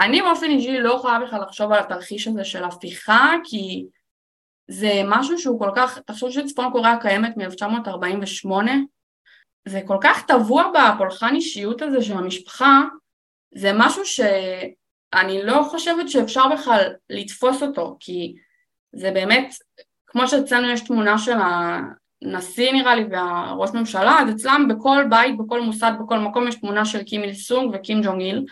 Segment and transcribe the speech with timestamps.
[0.00, 3.86] אני באופן אישי לא יכולה בכלל לחשוב על התרחיש הזה של הפיכה, כי
[4.68, 8.50] זה משהו שהוא כל כך, תחשוב שצפון קוריאה קיימת מ-1948,
[9.68, 12.82] זה כל כך טבוע בפולחן אישיות הזה של המשפחה,
[13.54, 18.34] זה משהו שאני לא חושבת שאפשר בכלל לתפוס אותו, כי
[18.92, 19.54] זה באמת,
[20.06, 21.36] כמו שאצלנו יש תמונה של
[22.22, 26.84] הנשיא נראה לי והראש ממשלה, אז אצלם בכל בית, בכל מוסד, בכל מקום יש תמונה
[26.84, 28.44] של קים איל סונג וקים ג'ונג איל,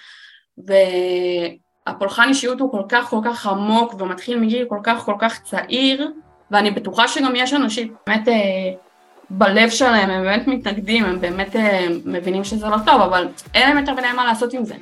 [0.59, 6.11] והפולחן אישיות הוא כל כך כל כך עמוק ומתחיל מגיל כל כך כל כך צעיר,
[6.51, 8.35] ואני בטוחה שגם יש אנשים באמת אה,
[9.31, 13.79] בלב שלהם, הם באמת מתנגדים, הם באמת אה, מבינים שזה לא טוב, אבל אין להם
[13.79, 14.75] יותר מדי מה לעשות עם זה.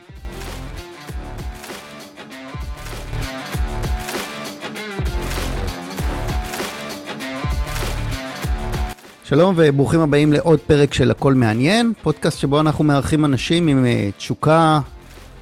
[9.25, 14.09] שלום וברוכים הבאים לעוד פרק של הכל מעניין, פודקאסט שבו אנחנו מארחים אנשים עם אה,
[14.17, 14.81] תשוקה,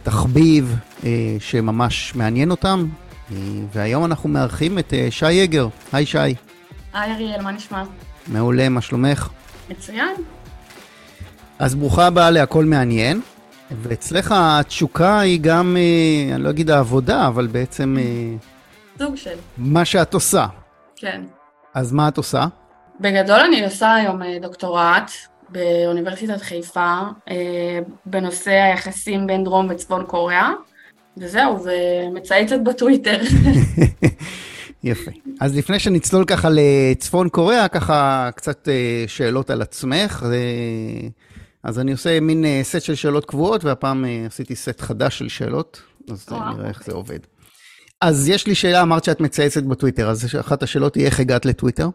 [0.03, 2.87] תחביב אה, שממש מעניין אותם,
[3.33, 3.37] אה,
[3.73, 5.69] והיום אנחנו מארחים את שי יגר.
[5.93, 6.19] היי שי.
[6.19, 6.35] היי
[6.95, 7.83] אריאל, מה נשמע?
[8.27, 9.29] מעולה, מה שלומך?
[9.71, 10.15] מצוין.
[11.59, 13.21] אז ברוכה הבאה להכל מעניין,
[13.83, 15.77] ואצלך התשוקה היא גם,
[16.35, 17.97] אני לא אגיד העבודה, אבל בעצם...
[18.99, 19.37] סוג של.
[19.59, 20.47] מה שאת עושה.
[20.97, 21.23] כן.
[21.75, 22.47] אז מה את עושה?
[23.01, 25.11] בגדול אני עושה היום אה, דוקטורט
[25.53, 26.99] באוניברסיטת חיפה
[27.31, 30.53] אה, בנושא היחסים בין דרום וצפון קוריאה,
[31.17, 33.21] וזהו, ומצייצת בטוויטר.
[34.85, 35.11] יפה.
[35.41, 40.27] אז לפני שנצלול ככה לצפון קוריאה, ככה קצת אה, שאלות על עצמך.
[41.63, 46.29] אז אני עושה מין סט של שאלות קבועות, והפעם עשיתי סט חדש של שאלות, אז
[46.31, 47.19] נראה איך זה עובד.
[48.01, 51.89] אז יש לי שאלה, אמרת שאת מצייצת בטוויטר, אז אחת השאלות היא איך הגעת לטוויטר?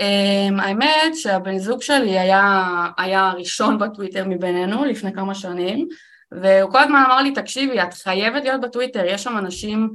[0.00, 2.64] Um, האמת שהבן זוג שלי היה,
[2.98, 5.88] היה הראשון בטוויטר מבינינו לפני כמה שנים
[6.32, 9.90] והוא כל הזמן אמר לי תקשיבי את חייבת להיות בטוויטר יש שם אנשים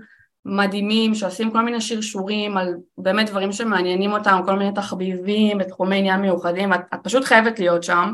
[0.45, 6.21] מדהימים שעושים כל מיני שרשורים על באמת דברים שמעניינים אותם כל מיני תחביבים בתחומי עניין
[6.21, 8.13] מיוחדים את, את פשוט חייבת להיות שם.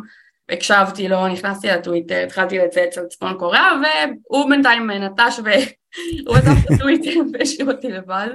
[0.50, 3.70] הקשבתי לו, נכנסתי לטוויטר, התחלתי לצייץ על צפון קוריאה
[4.30, 8.30] והוא בינתיים נטש והוא עזב את הטוויטר והשאיר אותי לבד.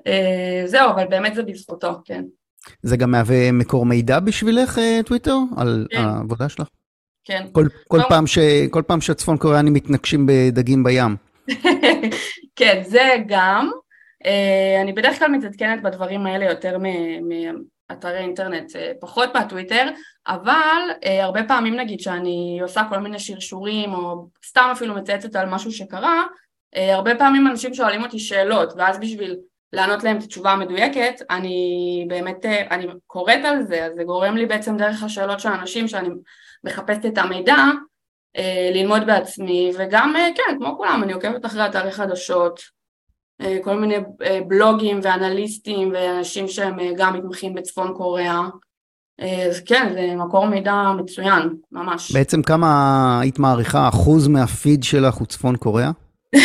[0.00, 2.22] uh, זהו אבל באמת זה בזכותו, כן
[2.82, 5.98] זה גם מהווה מקור מידע בשבילך, אה, טוויטר, על כן.
[5.98, 6.68] העבודה שלך?
[7.24, 7.46] כן.
[7.52, 8.38] כל, כל, פעם ש,
[8.70, 11.16] כל פעם שהצפון קוריאנים מתנגשים בדגים בים.
[12.58, 13.70] כן, זה גם.
[14.24, 16.76] Uh, אני בדרך כלל מתעדכנת בדברים האלה יותר
[17.90, 19.88] מאתרי אינטרנט, uh, פחות מהטוויטר,
[20.26, 25.72] אבל הרבה פעמים נגיד שאני עושה כל מיני שרשורים, או סתם אפילו מצייצת על משהו
[25.72, 26.22] שקרה,
[26.76, 29.36] הרבה פעמים אנשים שואלים אותי שאלות, ואז בשביל
[29.72, 34.36] לענות להם את התשובה המדויקת, אני באמת, אה, אני קוראת על זה, אז זה גורם
[34.36, 36.08] לי בעצם דרך השאלות של האנשים שאני
[36.64, 37.56] מחפשת את המידע,
[38.36, 42.78] אה, ללמוד בעצמי, וגם, אה, כן, כמו כולם, אני עוקבת אחרי אתרי חדשות,
[43.62, 43.96] כל מיני
[44.48, 48.40] בלוגים ואנליסטים ואנשים שהם גם מתמחים בצפון קוריאה,
[49.48, 52.12] אז כן, זה מקור מידע מצוין, ממש.
[52.12, 55.90] בעצם כמה היית מעריכה אחוז מהפיד שלך הוא צפון קוריאה?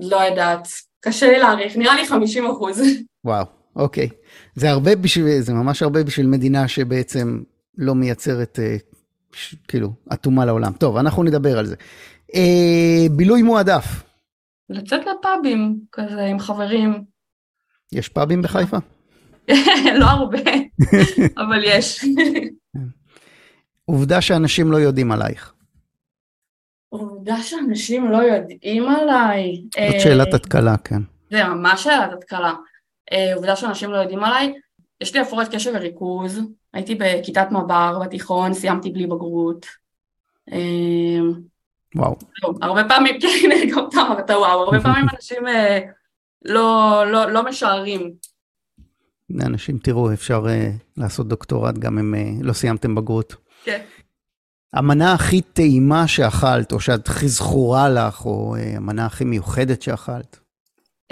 [0.00, 0.68] לא יודעת,
[1.00, 2.82] קשה לי להעריך, נראה לי 50 אחוז.
[3.24, 3.44] וואו,
[3.76, 4.08] אוקיי.
[4.54, 7.42] זה הרבה בשביל, זה ממש הרבה בשביל מדינה שבעצם
[7.78, 8.76] לא מייצרת, אה,
[9.32, 10.72] ש, כאילו, אטומה לעולם.
[10.72, 11.74] טוב, אנחנו נדבר על זה.
[12.34, 14.02] אה, בילוי מועדף.
[14.70, 17.04] לצאת לפאבים, כזה, עם חברים.
[17.92, 18.76] יש פאבים בחיפה?
[20.00, 20.50] לא הרבה,
[21.36, 22.04] אבל יש.
[23.84, 25.54] עובדה שאנשים לא יודעים עלייך.
[26.88, 29.62] עובדה שאנשים לא יודעים עליי.
[29.92, 31.02] זאת שאלת התקלה, כן.
[31.30, 32.54] זה ממש שאלת התקלה.
[33.12, 34.54] אה, עובדה שאנשים לא יודעים עליי.
[35.00, 36.40] יש לי הפרעות קשב וריכוז,
[36.72, 39.66] הייתי בכיתת מב"ר בתיכון, סיימתי בלי בגרות.
[40.52, 40.58] אה,
[41.94, 42.16] וואו.
[42.42, 45.78] לא, הרבה פעמים, כן, גם אתה אמרת וואו, הרבה פעמים אנשים אה,
[46.44, 48.12] לא, לא, לא משערים.
[49.40, 50.46] אנשים, תראו, אפשר
[50.96, 53.34] לעשות דוקטורט גם אם לא סיימתם בגרות.
[53.64, 53.80] כן.
[54.72, 60.38] המנה הכי טעימה שאכלת, או שאת הכי זכורה לך, או אה, המנה הכי מיוחדת שאכלת?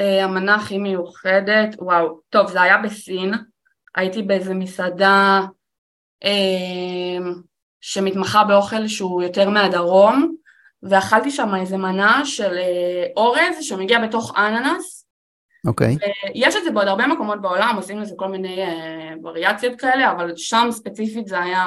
[0.00, 3.35] אה, המנה הכי מיוחדת, וואו, טוב, זה היה בסין,
[3.94, 5.41] הייתי באיזה מסעדה
[6.25, 7.31] אה,
[7.81, 10.35] שמתמחה באוכל שהוא יותר מהדרום,
[10.82, 15.06] ואכלתי שם איזה מנה של אה, אורז שמגיע בתוך אננס.
[15.67, 15.94] אוקיי.
[15.94, 16.31] Okay.
[16.35, 20.32] יש את זה בעוד הרבה מקומות בעולם, עושים לזה כל מיני אה, וריאציות כאלה, אבל
[20.37, 21.64] שם ספציפית זה היה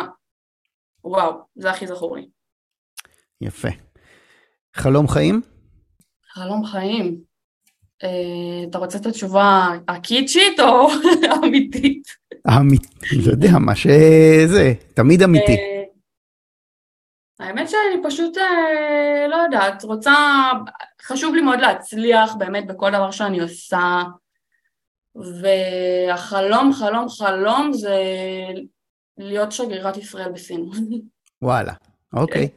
[1.03, 2.27] וואו, זה הכי זכור לי.
[3.41, 3.67] יפה.
[4.75, 5.41] חלום חיים?
[6.33, 7.21] חלום חיים.
[8.03, 10.89] אה, אתה רוצה את התשובה הקיצ'ית או
[11.31, 12.07] האמיתית?
[12.45, 15.55] האמיתית, לא יודע, מה שזה, תמיד אמיתי.
[15.55, 15.83] אה,
[17.39, 20.13] האמת שאני פשוט, אה, לא יודעת, רוצה,
[21.01, 24.01] חשוב לי מאוד להצליח באמת בכל דבר שאני עושה,
[25.15, 27.97] והחלום, חלום, חלום זה
[29.19, 30.69] להיות שגרירת ישראל בסין.
[31.41, 31.73] וואלה,
[32.13, 32.49] אוקיי.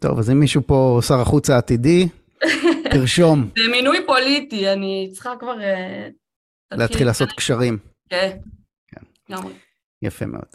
[0.00, 2.08] טוב, אז אם מישהו פה שר החוץ העתידי,
[2.92, 3.50] תרשום.
[3.58, 5.60] זה מינוי פוליטי, אני צריכה כבר...
[5.60, 6.08] אה,
[6.72, 7.78] להתחיל לעשות קשרים.
[8.08, 8.36] כן,
[9.28, 9.52] לגמרי.
[10.02, 10.46] יפה מאוד.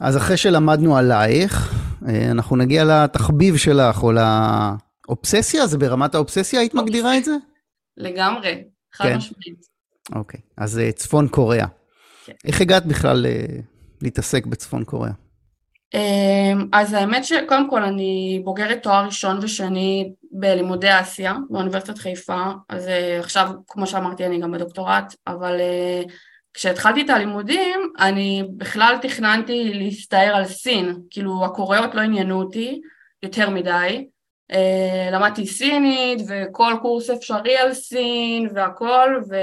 [0.00, 1.74] אז אחרי שלמדנו עלייך,
[2.08, 7.32] אה, אנחנו נגיע לתחביב שלך, או לאובססיה, זה ברמת האובססיה היית מגדירה את זה?
[7.96, 8.64] לגמרי,
[8.94, 9.16] חד כן.
[9.16, 9.60] משמעית.
[10.14, 11.66] אוקיי, אז אה, צפון קוריאה.
[12.24, 12.32] כן.
[12.44, 13.26] איך הגעת בכלל
[14.02, 15.12] להתעסק בצפון קוריאה?
[15.94, 22.88] אמ, אז האמת שקודם כל אני בוגרת תואר ראשון ושני בלימודי אסיה באוניברסיטת חיפה, אז
[22.88, 26.02] אה, עכשיו כמו שאמרתי אני גם בדוקטורט, אבל אה,
[26.54, 32.80] כשהתחלתי את הלימודים אני בכלל תכננתי להסתער על סין, כאילו הקוריאות לא עניינו אותי
[33.22, 34.08] יותר מדי,
[34.52, 39.36] אה, למדתי סינית וכל קורס אפשרי על סין והכל ו...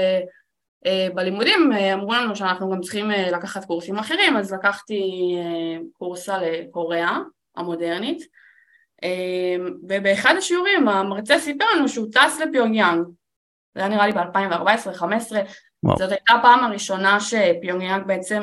[0.86, 5.02] אה, בלימודים אה, אמרו לנו שאנחנו גם צריכים אה, לקחת קורסים אחרים, אז לקחתי
[5.92, 7.18] קורס על קוריאה
[7.56, 8.22] המודרנית,
[9.88, 13.06] ובאחד השיעורים המרצה סיפר לנו שהוא טס לפיונגיאנג,
[13.74, 15.02] זה היה נראה לי ב-2014-2015,
[15.98, 18.42] זאת הייתה הפעם הראשונה שפיונגיאנג בעצם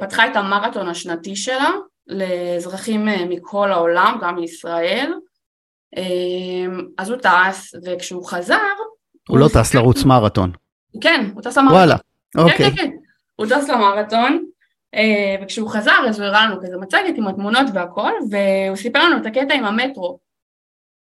[0.00, 1.70] פתחה את המרתון השנתי שלה
[2.06, 5.14] לאזרחים מכל העולם, גם מישראל,
[6.98, 8.56] אז הוא טס, וכשהוא חזר...
[9.28, 10.52] הוא לא טס לרוץ מרתון.
[11.00, 11.76] כן, הוא טס למרתון.
[11.76, 11.96] וואלה,
[12.32, 12.70] כן, אוקיי.
[12.70, 12.90] כן, כן.
[13.36, 14.44] הוא טס למרתון,
[14.94, 19.16] אה, וכשהוא חזר אז הוא הראה לנו כזה מצגת עם התמונות והכל, והוא סיפר לנו
[19.16, 20.18] את הקטע עם המטרו.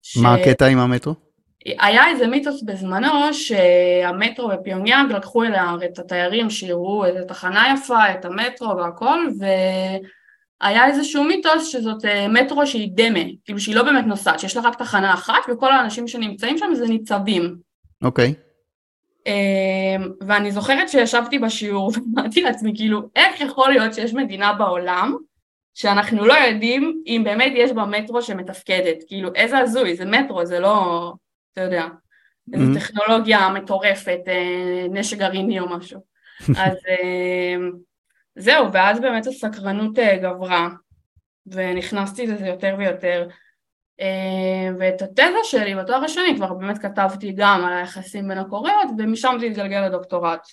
[0.02, 1.14] ש- מה הקטע עם המטרו?
[1.80, 8.24] היה איזה מיתוס בזמנו שהמטרו בפיונגיאנג לקחו אליה את התיירים שיראו איזה תחנה יפה, את
[8.24, 9.18] המטרו והכל,
[10.60, 14.62] והיה איזשהו מיתוס שזאת אה, מטרו שהיא דמה, כאילו שהיא לא באמת נוסעת, שיש לה
[14.62, 17.56] רק תחנה אחת וכל האנשים שנמצאים שם זה ניצבים.
[18.02, 18.26] אוקיי.
[18.26, 18.43] אמ,
[20.20, 25.16] ואני זוכרת שישבתי בשיעור ואמרתי לעצמי כאילו איך יכול להיות שיש מדינה בעולם
[25.74, 30.60] שאנחנו לא יודעים אם באמת יש בה מטרו שמתפקדת, כאילו איזה הזוי, זה מטרו, זה
[30.60, 31.12] לא,
[31.52, 31.86] אתה יודע,
[32.52, 32.78] איזו Mhm.
[32.78, 36.00] טכנולוגיה מטורפת, אה, נשק גרעיני או משהו.
[36.64, 37.70] אז אמ,
[38.36, 40.68] זהו, ואז באמת הסקרנות אה, גברה
[41.46, 43.28] ונכנסתי לזה יותר ויותר.
[44.00, 49.36] אה, ואת התזה שלי בתואר השני כבר באמת כתבתי גם על היחסים בין הקוריאות ומשם
[49.40, 50.46] זה התגלגל לדוקטורט.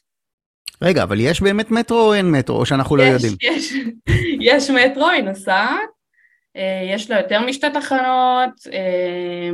[0.81, 3.37] רגע, אבל יש באמת מטרו או אין מטרו, או שאנחנו לא יש, יודעים?
[3.41, 3.73] יש,
[4.53, 5.89] יש מטרו, היא נוסעת,
[6.55, 9.49] אה, יש לה יותר משתי תחנות, אה,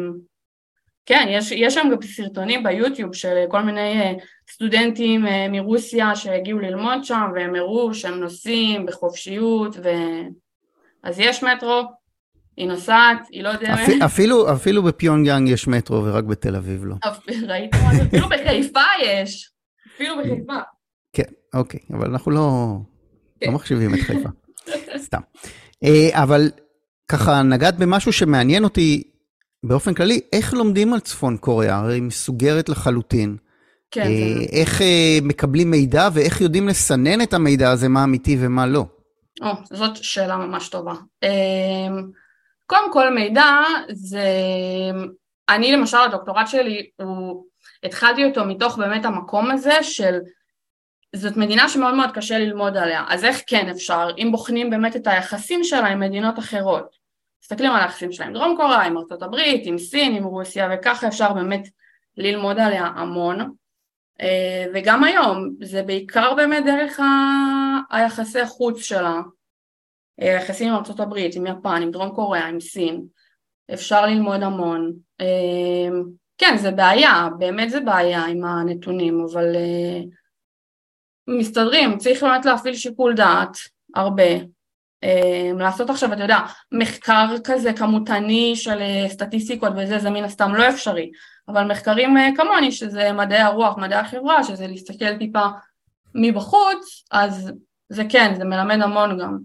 [1.06, 4.18] כן, יש, יש שם גם סרטונים ביוטיוב של כל מיני
[4.52, 9.90] סטודנטים מרוסיה שהגיעו ללמוד שם והם הראו שהם נוסעים בחופשיות ו...
[11.04, 11.82] אז יש מטרו,
[12.58, 16.96] היא נוסעת, היא לא יודעת, אפ- אפילו, אפילו בפיונגיאנג יש מטרו ורק בתל אביב לא.
[17.48, 18.04] ראית מה זה?
[18.04, 19.52] אפילו בחיפה יש,
[19.96, 20.54] אפילו בחיפה.
[21.14, 21.24] כן,
[21.54, 22.76] אוקיי, אבל אנחנו לא,
[23.40, 23.48] כן.
[23.48, 24.30] לא מחשיבים את חיפה.
[24.98, 25.20] סתם.
[25.84, 26.50] אה, אבל
[27.12, 29.04] ככה נגעת במשהו שמעניין אותי
[29.64, 31.76] באופן כללי, איך לומדים על צפון קוריאה?
[31.78, 33.38] הרי היא מסוגרת לחלוטין.
[33.92, 34.46] כן, אה, זה...
[34.52, 38.86] איך אה, מקבלים מידע ואיך יודעים לסנן את המידע הזה, מה אמיתי ומה לא?
[39.42, 40.94] או, זאת שאלה ממש טובה.
[42.68, 43.46] קודם כל מידע
[43.90, 44.30] זה,
[45.50, 47.46] אני למשל הדוקטורט שלי, הוא,
[47.84, 50.20] התחלתי אותו מתוך באמת המקום הזה של
[51.16, 55.08] זאת מדינה שמאוד מאוד קשה ללמוד עליה, אז איך כן אפשר, אם בוחנים באמת את
[55.08, 56.96] היחסים שלה עם מדינות אחרות,
[57.44, 61.08] מסתכלים על היחסים שלה עם דרום קוריאה, עם ארצות הברית, עם סין, עם רוסיה, וככה
[61.08, 61.68] אפשר באמת
[62.18, 63.54] ללמוד עליה המון.
[64.22, 69.20] אה, וגם היום, זה בעיקר באמת דרך ה- היחסי חוץ שלה,
[70.20, 73.06] יחסים עם ארצות הברית, עם יפן, עם דרום קוריאה, עם סין,
[73.74, 74.94] אפשר ללמוד המון.
[75.22, 75.90] אה,
[76.38, 80.02] כן, זה בעיה, באמת זה בעיה עם הנתונים, אבל אה,
[81.28, 83.58] מסתדרים, צריך באמת להפעיל שיקול דעת,
[83.96, 84.32] הרבה.
[85.04, 86.38] אה, לעשות עכשיו, אתה יודע,
[86.72, 91.12] מחקר כזה כמותני של אה, סטטיסטיקות וזה, זה מן הסתם לא אפשרי,
[91.48, 95.46] אבל מחקרים אה, כמוני, שזה מדעי הרוח, מדעי החברה, שזה להסתכל טיפה
[96.16, 97.52] מבחוץ, אז
[97.90, 99.38] זה כן, זה מלמד המון גם.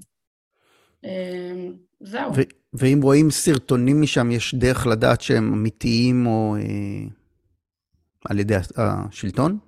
[1.04, 1.68] אה,
[2.00, 2.32] זהו.
[2.74, 7.08] ואם רואים סרטונים משם, יש דרך לדעת שהם אמיתיים או אה,
[8.24, 9.58] על ידי הש- השלטון?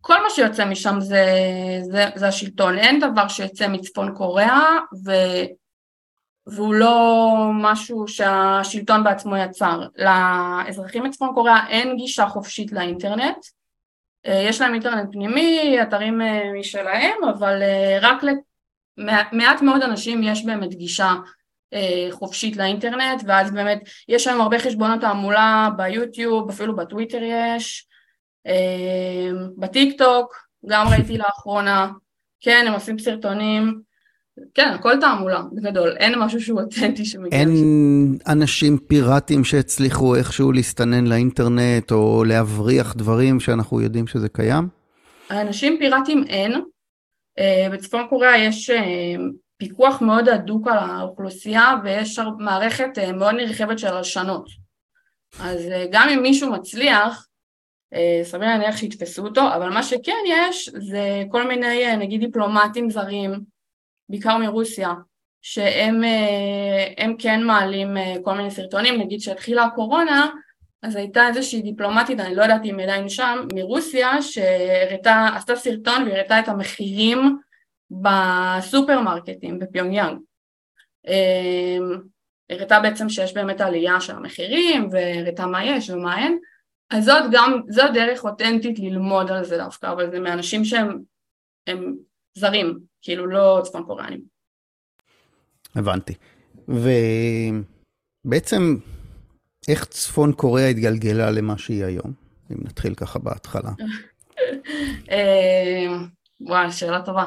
[0.00, 1.24] כל מה שיוצא משם זה,
[1.82, 5.10] זה, זה השלטון, אין דבר שיוצא מצפון קוריאה ו,
[6.46, 9.86] והוא לא משהו שהשלטון בעצמו יצר.
[9.96, 13.36] לאזרחים מצפון קוריאה אין גישה חופשית לאינטרנט,
[14.26, 17.62] אה, יש להם אינטרנט פנימי, אתרים אה, משלהם, אבל
[18.00, 18.22] רק
[18.98, 21.14] למעט מאוד אנשים יש באמת גישה
[22.10, 27.86] חופשית לאינטרנט, ואז באמת יש שם הרבה חשבונות תעמולה ביוטיוב, אפילו בטוויטר יש,
[29.58, 30.34] בטיק טוק,
[30.66, 31.90] גם ראיתי לאחרונה,
[32.40, 33.80] כן, הם עושים סרטונים,
[34.54, 37.38] כן, הכל תעמולה, בגדול, אין משהו שהוא אותנטי שמגיע.
[37.38, 44.68] אין אנשים פיראטיים שהצליחו איכשהו להסתנן לאינטרנט או להבריח דברים שאנחנו יודעים שזה קיים?
[45.30, 46.60] אנשים פיראטיים אין.
[47.40, 49.14] אה, בצפון קוריאה יש אה,
[49.56, 54.48] פיקוח מאוד הדוק על האוכלוסייה ויש מערכת אה, מאוד נרחבת של הלשנות.
[55.40, 57.26] אז גם אם מישהו מצליח,
[58.22, 63.40] סביר להניח שיתפסו אותו, אבל מה שכן יש זה כל מיני נגיד דיפלומטים זרים
[64.08, 64.94] בעיקר מרוסיה,
[65.42, 66.02] שהם
[67.18, 70.30] כן מעלים כל מיני סרטונים, נגיד שהתחילה הקורונה,
[70.82, 76.48] אז הייתה איזושהי דיפלומטית, אני לא יודעת אם עדיין שם, מרוסיה, שעשתה סרטון והראתה את
[76.48, 77.38] המחירים
[77.90, 80.18] בסופרמרקטים בפיונג יאנג.
[81.08, 81.78] אה,
[82.50, 86.38] הראתה בעצם שיש באמת עלייה של המחירים, והראתה מה יש ומה אין,
[86.90, 91.02] אז זאת גם, זאת דרך אותנטית ללמוד על זה דווקא, אבל זה מאנשים שהם
[92.34, 94.20] זרים, כאילו לא צפון קוריאנים.
[95.74, 96.14] הבנתי.
[98.24, 98.76] ובעצם,
[99.68, 102.12] איך צפון קוריאה התגלגלה למה שהיא היום?
[102.52, 103.70] אם נתחיל ככה בהתחלה.
[105.10, 105.86] אה,
[106.40, 107.24] וואי, שאלה טובה.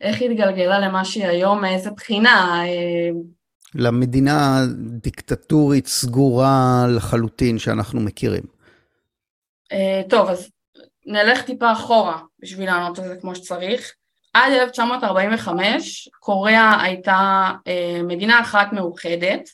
[0.00, 2.62] איך היא התגלגלה למה שהיא היום, מאיזה בחינה?
[2.66, 3.10] אה,
[3.74, 4.60] למדינה
[5.02, 8.44] דיקטטורית סגורה לחלוטין שאנחנו מכירים.
[9.72, 10.50] אה, טוב, אז
[11.06, 13.92] נלך טיפה אחורה בשביל לענות על זה כמו שצריך.
[14.34, 17.50] עד 1945 קוריאה הייתה
[18.04, 19.48] מדינה אחת מאוחדת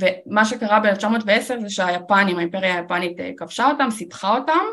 [0.00, 4.64] ומה שקרה ב-1910 זה שהיפנים, האימפריה היפנית אה, כבשה אותם, סיפחה אותם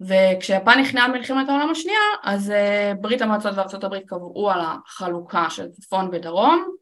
[0.00, 5.68] וכשיפן נכנעה במלחמת העולם השנייה אז אה, ברית המועצות וארצות הברית קבעו על החלוקה של
[5.68, 6.76] צפון ודרום.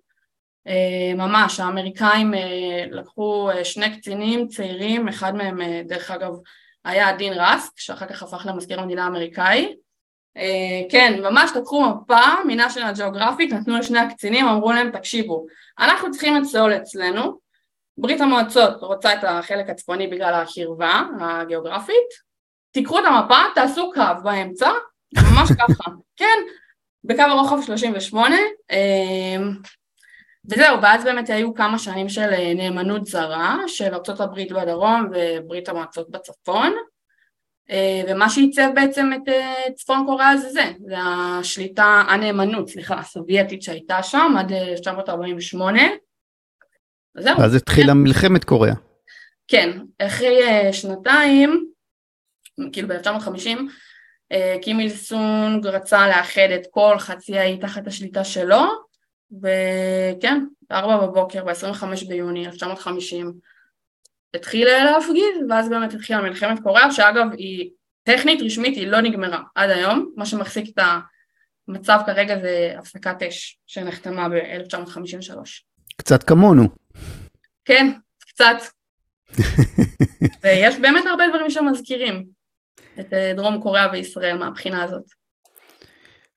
[0.67, 2.35] אה, ממש האמריקאים
[2.91, 6.33] לקחו שני קצינים צעירים, אחד מהם דרך אגב
[6.85, 9.75] היה דין רסק שאחר כך הפך למזכיר המדינה האמריקאי
[10.91, 15.47] כן, ממש לקחו מפה מנשיונל ג'אוגרפיק, נתנו לשני הקצינים, אמרו להם תקשיבו,
[15.79, 17.39] אנחנו צריכים את סאול אצלנו,
[17.99, 22.09] ברית המועצות רוצה את החלק הצפוני בגלל הקרבה הגיאוגרפית,
[22.71, 24.71] תיקחו את המפה, תעשו קו באמצע,
[25.17, 26.39] ממש ככה, כן,
[27.05, 28.37] בקו הרוחב 38,
[28.71, 28.79] אה,
[30.51, 36.11] וזהו, ואז באמת היו כמה שנים של אה, נאמנות זרה של ארה"ב בדרום וברית המועצות
[36.11, 36.79] בצפון, אה,
[38.09, 44.03] ומה שעיצב בעצם את אה, צפון קוריאה זה זה, זה השליטה, הנאמנות, סליחה, הסובייטית שהייתה
[44.03, 45.83] שם עד 1948.
[45.83, 45.89] אה,
[47.19, 47.41] זהו.
[47.41, 47.99] אז התחילה כן.
[47.99, 48.75] מלחמת קוריאה.
[49.49, 50.41] כן, אחרי
[50.73, 51.67] שנתיים,
[52.73, 53.59] כאילו ב-1950,
[54.63, 58.63] קים איל סונג רצה לאחד את כל חצי האי תחת השליטה שלו,
[59.43, 63.33] וכן, ב-4 בבוקר, ב-25 ביוני 1950,
[64.35, 67.71] התחיל להפגיז, ואז באמת התחילה מלחמת קוריאה, שאגב היא
[68.03, 70.85] טכנית, רשמית, היא לא נגמרה עד היום, מה שמחזיק את
[71.69, 75.37] המצב כרגע זה הפסקת אש שנחתמה ב-1953.
[75.97, 76.69] קצת כמונו.
[77.65, 78.57] כן, קצת.
[80.43, 82.25] ויש באמת הרבה דברים שמזכירים
[83.01, 85.05] את אה, דרום קוריאה וישראל מהבחינה הזאת.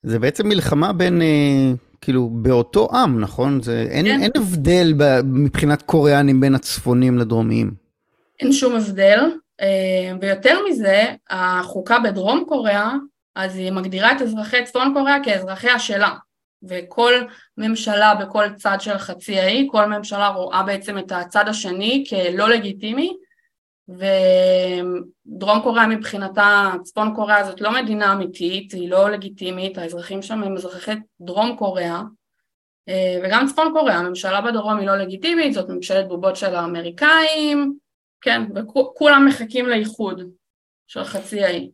[0.03, 3.61] זה בעצם מלחמה בין, אה, כאילו, באותו עם, נכון?
[3.61, 4.21] זה, אין, כן.
[4.21, 7.87] אין הבדל מבחינת קוריאנים בין הצפונים לדרומיים.
[8.39, 9.20] אין שום הבדל,
[9.62, 12.91] אה, ויותר מזה, החוקה בדרום קוריאה,
[13.36, 16.15] אז היא מגדירה את אזרחי צפון קוריאה כאזרחיה שלה,
[16.70, 17.13] וכל
[17.58, 23.13] ממשלה בכל צד של חצי האי, כל ממשלה רואה בעצם את הצד השני כלא לגיטימי,
[23.89, 30.56] ודרום קוריאה מבחינתה, צפון קוריאה זאת לא מדינה אמיתית, היא לא לגיטימית, האזרחים שם הם
[30.56, 30.91] אזרחי
[31.22, 32.01] דרום קוריאה,
[32.89, 37.77] אה, וגם צפון קוריאה, הממשלה בדרום היא לא לגיטימית, זאת ממשלת בובות של האמריקאים,
[38.21, 40.21] כן, וכולם מחכים לאיחוד
[40.88, 41.69] של חצי האי.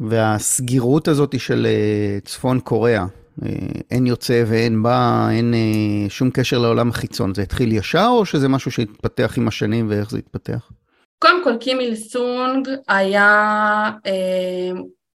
[0.00, 3.06] והסגירות הזאת של אה, צפון קוריאה,
[3.46, 3.48] אה,
[3.90, 8.48] אין יוצא ואין בא, אין אה, שום קשר לעולם החיצון, זה התחיל ישר או שזה
[8.48, 10.70] משהו שהתפתח עם השנים ואיך זה התפתח?
[11.18, 13.90] קודם כל קים איל סונג היה,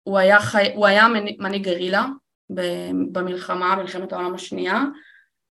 [0.03, 1.09] הוא היה, חי, הוא היה
[1.39, 2.07] מנהיג גרילה
[3.13, 4.85] במלחמה, מלחמת העולם השנייה,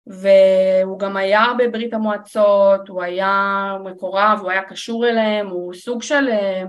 [0.10, 6.28] והוא גם היה בברית המועצות, הוא היה מקורב, הוא היה קשור אליהם, הוא סוג של...
[6.30, 6.64] אה,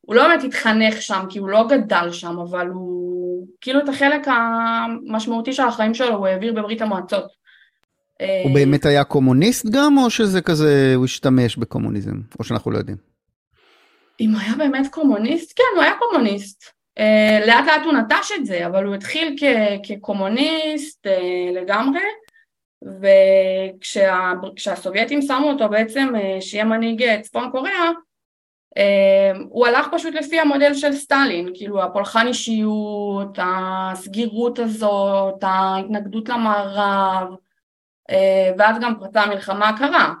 [0.00, 4.26] הוא לא באמת התחנך שם כי הוא לא גדל שם, אבל הוא כאילו את החלק
[4.26, 7.40] המשמעותי של החיים שלו הוא העביר בברית המועצות.
[8.44, 12.96] הוא באמת היה קומוניסט גם, או שזה כזה, הוא השתמש בקומוניזם, או שאנחנו לא יודעים?
[14.20, 16.64] אם הוא היה באמת קומוניסט, כן, הוא היה קומוניסט.
[16.98, 21.06] Uh, לאט לאט הוא נטש את זה, אבל הוא התחיל כ- כקומוניסט
[21.54, 22.00] לגמרי,
[24.42, 27.90] וכשהסובייטים שמו אותו בעצם שיהיה מנהיג צפון קוריאה,
[29.48, 37.28] הוא הלך פשוט לפי המודל של סטלין, כאילו הפולחן אישיות, הסגירות הזאת, ההתנגדות למערב,
[38.58, 40.14] ואז גם פרצה המלחמה הקרה,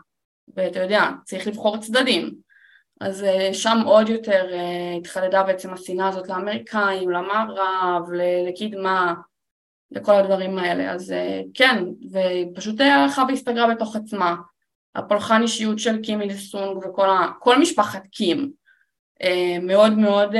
[0.56, 2.50] ואתה יודע, צריך לבחור צדדים.
[3.00, 4.46] אז שם עוד יותר
[4.98, 8.02] התחדדה בעצם השנאה הזאת לאמריקאים, למערב,
[8.48, 9.14] לקדמה,
[9.92, 10.92] לכל הדברים האלה.
[10.92, 11.14] אז
[11.54, 14.36] כן, ופשוט הלכה והסתגרה בתוך עצמה.
[14.94, 18.50] הפולחן אישיות של קים איל סונג וכל משפחת קים
[19.62, 20.34] מאוד מאוד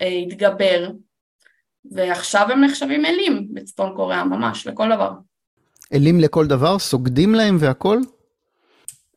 [0.00, 0.90] התגבר,
[1.90, 5.12] ועכשיו הם נחשבים אלים בצפון קוריאה, ממש, לכל דבר.
[5.94, 6.78] אלים לכל דבר?
[6.78, 7.98] סוגדים להם והכל?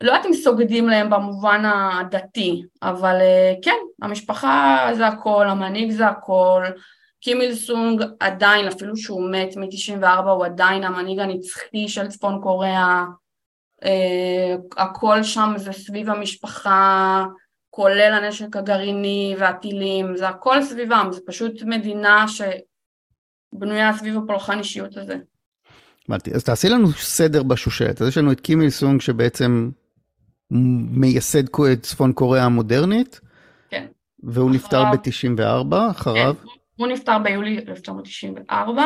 [0.02, 3.16] לא יודעת אם סוגדים להם במובן הדתי, אבל
[3.62, 6.64] כן, המשפחה זה הכל, המנהיג זה הכל,
[7.22, 13.06] קים איל סונג עדיין, אפילו שהוא מת מ-94, הוא עדיין המנהיג הנצחי של צפון קוריאה,
[14.78, 17.26] הכל שם זה סביב המשפחה,
[17.70, 25.18] כולל הנשק הגרעיני והטילים, זה הכל סביבם, זה פשוט מדינה שבנויה סביב הפולחן אישיות הזה.
[26.06, 29.70] הבנתי, אז תעשי לנו סדר בשושלת, אז יש לנו את קים איל סונג שבעצם
[30.92, 31.44] מייסד
[31.82, 33.22] צפון קוריאה המודרנית,
[33.70, 33.86] כן.
[34.24, 36.36] והוא נפטר ב-94, אחריו?
[36.44, 36.50] כן,
[36.80, 38.84] הוא נפטר ביולי 1994,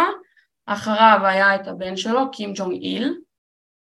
[0.65, 3.17] אחריו היה את הבן שלו, קים ג'ונג איל,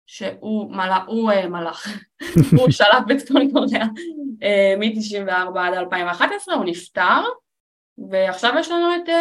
[0.06, 1.88] שהוא מלאך, הוא מלאך,
[2.58, 7.22] הוא שלט בצפון קוריאה uh, מ-94 עד 2011, הוא נפטר,
[8.10, 9.12] ועכשיו יש לנו את uh,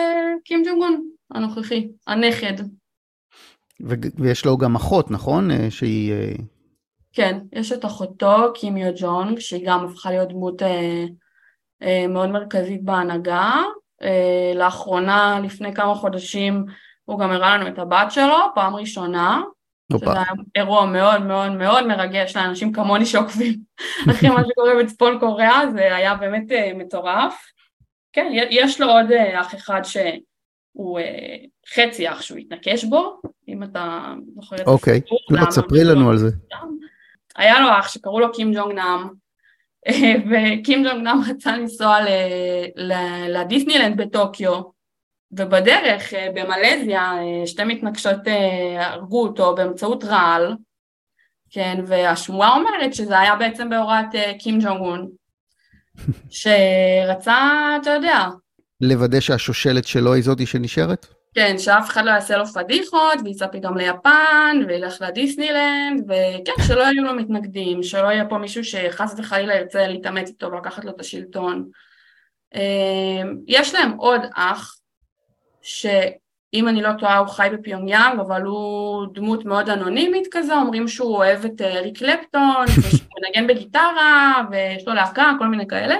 [0.44, 2.54] קים ג'ונגון הנוכחי, הנכד.
[4.18, 5.50] ויש לו גם אחות, נכון?
[5.50, 6.12] Uh, שהיא...
[6.12, 6.42] Uh...
[7.12, 10.62] כן, יש את אחותו, קים יו ג'ונג, שהיא גם הפכה להיות דמות
[12.08, 13.62] מאוד מרכזית בהנהגה.
[14.02, 16.64] Uh, לאחרונה, לפני כמה חודשים,
[17.04, 19.42] הוא גם הראה לנו את הבת שלו, פעם ראשונה,
[19.92, 20.24] שזה היה
[20.56, 23.54] אירוע מאוד מאוד מאוד מרגש לאנשים כמוני שעוקבים
[24.10, 27.46] אחרי מה שקורה בצפון קוריאה, זה היה באמת uh, מטורף.
[28.12, 31.02] כן, יש לו עוד uh, אח אחד שהוא uh,
[31.74, 35.18] חצי אח שהוא התנקש בו, אם אתה זוכר את אוקיי, הסיפור.
[35.30, 36.28] אוקיי, לא, תספרי לנו על זה.
[37.36, 39.08] היה לו אח שקראו לו קים ג'ונג נאם,
[40.30, 41.98] וקים ג'ונג נאם רצה לנסוע
[43.28, 44.60] לדיסנילנד בטוקיו,
[45.32, 50.54] ובדרך אה, במלזיה אה, שתי מתנגשות אה, הרגו אותו באמצעות רעל,
[51.50, 54.06] כן, והשמועה אומרת שזה היה בעצם בהוראת
[54.38, 55.08] קים ג'ונג און,
[56.30, 57.36] שרצה,
[57.82, 58.26] אתה יודע...
[58.80, 61.06] לוודא שהשושלת שלו היא זאתי שנשארת?
[61.36, 67.04] כן, שאף אחד לא יעשה לו פדיחות, וייסע פתאום ליפן, וילך לדיסנילנד, וכן, שלא יהיו
[67.04, 71.68] לו מתנגדים, שלא יהיה פה מישהו שחס וחלילה ירצה להתאמץ איתו ולקחת לו את השלטון.
[73.46, 74.76] יש להם עוד אח,
[75.62, 80.88] שאם אני לא טועה הוא חי בפיונג יאנג, אבל הוא דמות מאוד אנונימית כזה, אומרים
[80.88, 85.96] שהוא אוהב את אה, אריק קלפטון, ושהוא מנגן בגיטרה, ויש לו להקה, כל מיני כאלה.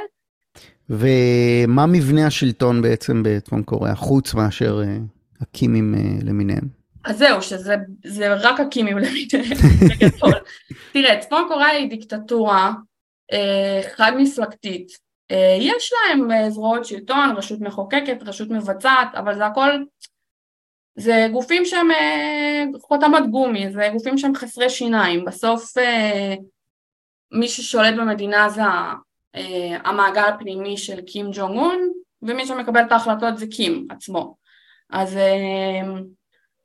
[0.91, 6.69] ומה מבנה השלטון בעצם בצפון קוריאה, חוץ מאשר uh, הקימים uh, למיניהם?
[7.05, 9.59] אז זהו, שזה רק הקימים למיניהם.
[10.93, 12.73] תראה, צפון קוריאה היא דיקטטורה
[13.33, 15.07] uh, חד מפלגתית.
[15.31, 19.71] אה, יש להם אה, זרועות שלטון, רשות מחוקקת, רשות מבצעת, אבל זה הכל,
[20.97, 25.75] זה גופים שהם אה, חותמת גומי, זה גופים שהם חסרי שיניים, בסוף
[27.33, 28.63] מי ששולט במדינה זה
[29.85, 31.79] המעגל הפנימי של קים ג'ונג און,
[32.23, 34.37] ומי שמקבל את ההחלטות זה קים עצמו.
[34.91, 35.19] אז,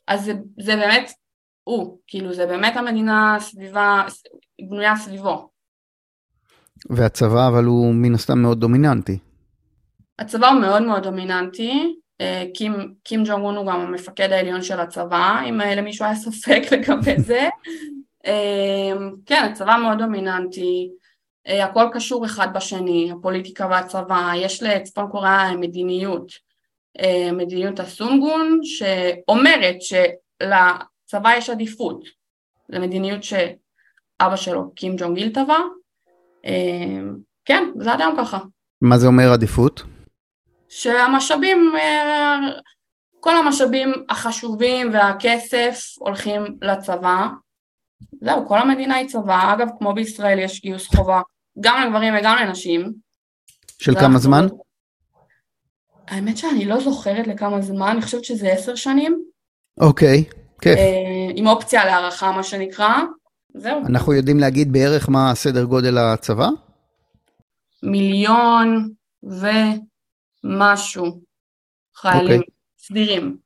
[0.07, 1.11] אז זה, זה באמת
[1.63, 4.05] הוא, כאילו זה באמת המדינה סביבה,
[4.69, 5.49] בנויה סביבו.
[6.89, 9.17] והצבא, אבל הוא מן הסתם מאוד דומיננטי.
[10.19, 11.95] הצבא הוא מאוד מאוד דומיננטי.
[12.21, 16.61] אה, קים, קים ג'ונג און הוא גם המפקד העליון של הצבא, אם למישהו היה ספק
[16.71, 17.49] לגבי זה.
[18.25, 18.93] אה,
[19.25, 20.89] כן, הצבא מאוד דומיננטי,
[21.47, 26.31] אה, הכל קשור אחד בשני, הפוליטיקה והצבא, יש לצפון קוריאה מדיניות,
[27.33, 32.03] מדיניות הסונגון, שאומרת שלצבא יש עדיפות
[32.69, 35.57] למדיניות שאבא שלו, קים ג'ונג איל טבע,
[36.45, 38.39] אמ, כן, זה עד היום ככה.
[38.81, 39.83] מה זה אומר עדיפות?
[40.69, 42.39] שהמשאבים, אה,
[43.19, 47.27] כל המשאבים החשובים והכסף הולכים לצבא.
[48.21, 49.53] זהו, כל המדינה היא צבא.
[49.53, 51.21] אגב, כמו בישראל יש גיוס חובה
[51.59, 52.93] גם לגברים וגם לנשים.
[53.79, 54.47] של כמה זמן?
[56.11, 59.23] האמת שאני לא זוכרת לכמה זמן, אני חושבת שזה עשר שנים.
[59.79, 60.23] אוקיי,
[60.61, 60.77] כיף.
[60.77, 62.89] אה, עם אופציה להערכה, מה שנקרא.
[63.53, 63.85] זהו.
[63.85, 66.49] אנחנו יודעים להגיד בערך מה סדר גודל הצבא?
[67.83, 68.89] מיליון
[70.43, 71.21] ומשהו
[71.95, 72.43] חיילים okay.
[72.43, 72.53] אוקיי.
[72.77, 73.37] סדירים.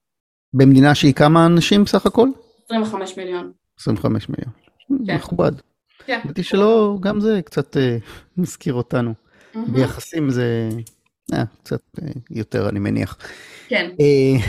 [0.53, 2.29] במדינה שהיא כמה אנשים בסך הכל?
[2.65, 3.51] 25 מיליון.
[3.79, 4.51] 25 מיליון.
[5.07, 5.15] כן.
[5.15, 5.51] מכובד.
[6.05, 6.19] כן.
[6.23, 7.97] ידעתי שלא, גם זה קצת אה,
[8.37, 9.13] מזכיר אותנו.
[9.55, 9.73] מהמם.
[9.73, 10.69] ביחסים זה
[11.33, 13.17] אה, קצת אה, יותר, אני מניח.
[13.67, 13.89] כן.
[13.99, 14.45] אה,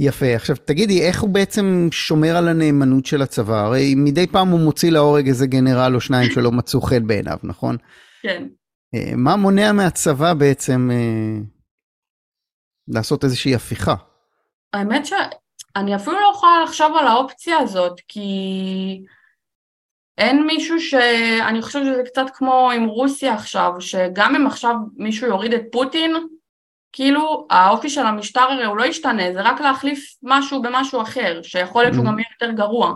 [0.00, 3.64] יפה, עכשיו תגידי, איך הוא בעצם שומר על הנאמנות של הצבא?
[3.64, 7.76] הרי מדי פעם הוא מוציא להורג איזה גנרל או שניים שלא מצאו חן בעיניו, נכון?
[8.22, 8.46] כן.
[8.94, 11.40] אה, מה מונע מהצבא בעצם אה,
[12.88, 13.94] לעשות איזושהי הפיכה?
[14.72, 18.20] האמת שאני אפילו לא יכולה לחשוב על האופציה הזאת, כי
[20.18, 20.94] אין מישהו ש...
[21.48, 26.14] אני חושבת שזה קצת כמו עם רוסיה עכשיו, שגם אם עכשיו מישהו יוריד את פוטין,
[26.92, 31.82] כאילו האופי של המשטר הרי הוא לא ישתנה, זה רק להחליף משהו במשהו אחר, שיכול
[31.82, 32.94] להיות שהוא גם יהיה יותר גרוע.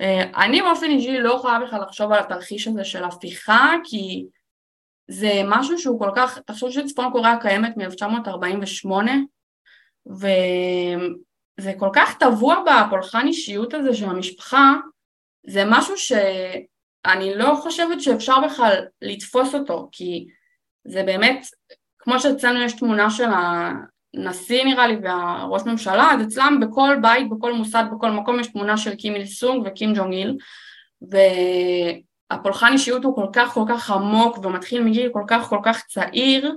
[0.00, 4.24] אה, אני באופן אישי לא יכולה בכלל לחשוב על התרחיש הזה של הפיכה, כי
[5.08, 8.90] זה משהו שהוא כל כך, תחשוב שצפון קוריאה קיימת מ-1948,
[10.10, 14.72] וזה כל כך טבוע בפולחן אישיות הזה של המשפחה,
[15.46, 20.26] זה משהו שאני לא חושבת שאפשר בכלל לתפוס אותו, כי
[20.84, 21.46] זה באמת,
[21.98, 23.28] כמו שאצלנו יש תמונה של
[24.14, 28.76] הנשיא נראה לי והראש ממשלה, אז אצלם בכל בית, בכל מוסד, בכל מקום יש תמונה
[28.76, 30.36] של קים איל סונג וקים ג'ונג איל,
[32.30, 36.56] והפולחן אישיות הוא כל כך כל כך עמוק ומתחיל מגיל כל כך כל כך צעיר.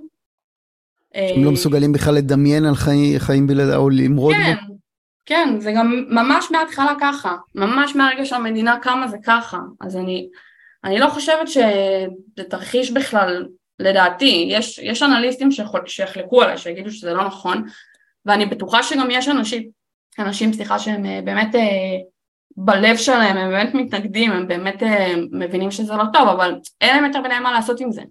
[1.15, 4.75] הם לא מסוגלים בכלל לדמיין על חיים, חיים בלעדיו או למרוד כן, בו?
[5.25, 10.29] כן, זה גם ממש מההתחלה ככה, ממש מהרגע שהמדינה קמה זה ככה, אז אני,
[10.83, 13.45] אני לא חושבת שזה תרחיש בכלל,
[13.79, 15.49] לדעתי, יש, יש אנליסטים
[15.85, 17.63] שיחלקו עליי, שיגידו שזה לא נכון,
[18.25, 19.69] ואני בטוחה שגם יש אנשים,
[20.19, 21.97] אנשים, סליחה, שהם אה, באמת אה,
[22.57, 27.05] בלב שלהם, הם באמת מתנגדים, הם באמת אה, מבינים שזה לא טוב, אבל אין להם
[27.05, 28.01] יותר מדי מה לעשות עם זה.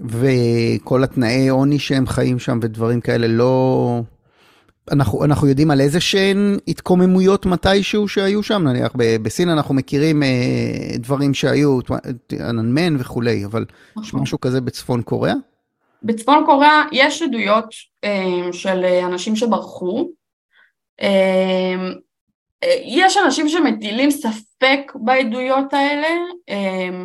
[0.00, 4.00] וכל התנאי עוני שהם חיים שם ודברים כאלה לא...
[4.92, 10.22] אנחנו, אנחנו יודעים על איזה שהן התקוממויות מתישהו שהיו שם, נניח ב- בסין אנחנו מכירים
[10.22, 11.78] אה, דברים שהיו,
[12.48, 13.64] עננמן וכולי, אבל
[14.02, 14.22] יש נכון.
[14.22, 15.34] משהו כזה בצפון קוריאה?
[16.02, 17.74] בצפון קוריאה יש עדויות
[18.04, 20.10] אה, של אה, אנשים שברחו.
[21.02, 21.92] אה,
[22.64, 26.08] אה, יש אנשים שמטילים ספק בעדויות האלה,
[26.48, 27.02] אה,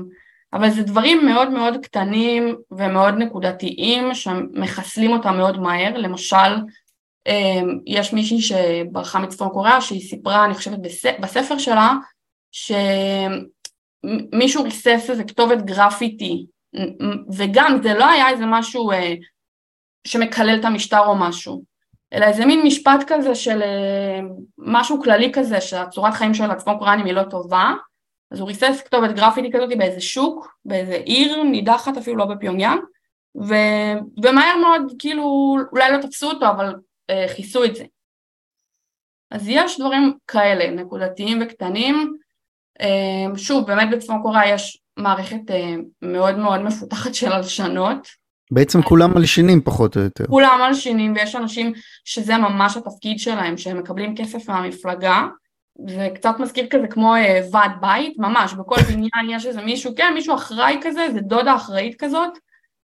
[0.54, 5.98] אבל זה דברים מאוד מאוד קטנים ומאוד נקודתיים שמחסלים אותם מאוד מהר.
[5.98, 6.56] למשל,
[7.86, 11.94] יש מישהי שברחה מצפון קוריאה שהיא סיפרה, אני חושבת בס- בספר שלה,
[12.52, 13.44] שמישהו
[14.64, 16.46] ריסס איזה כתובת גרפיטי
[17.38, 19.14] וגם זה לא היה איזה משהו אה,
[20.08, 21.64] שמקלל את המשטר או משהו,
[22.14, 24.20] אלא איזה מין משפט כזה של אה,
[24.58, 27.74] משהו כללי כזה שהצורת חיים של הצפון קוריאנים היא לא טובה,
[28.32, 32.80] אז הוא ריסס כתובת גרפיטי כזאת באיזה שוק, באיזה עיר נידחת אפילו לא בפיונגיאנג,
[33.44, 33.54] ו...
[34.24, 36.76] ומהר מאוד כאילו אולי לא תפסו אותו אבל
[37.36, 37.84] כיסו את זה.
[39.32, 42.18] אז יש דברים כאלה נקודתיים וקטנים,
[42.82, 48.08] אה, שוב באמת בצפון קוריאה יש מערכת אה, מאוד מאוד מפותחת של הלשנות.
[48.52, 50.26] בעצם כולם מלשינים פחות או יותר.
[50.28, 51.74] כולם מלשינים ויש אנשים
[52.06, 55.28] שזה ממש התפקיד שלהם, שהם מקבלים כסף מהמפלגה.
[55.90, 60.12] זה קצת מזכיר כזה כמו אה, ועד בית, ממש, בכל בניין יש איזה מישהו, כן,
[60.14, 62.30] מישהו אחראי כזה, זה דודה אחראית כזאת,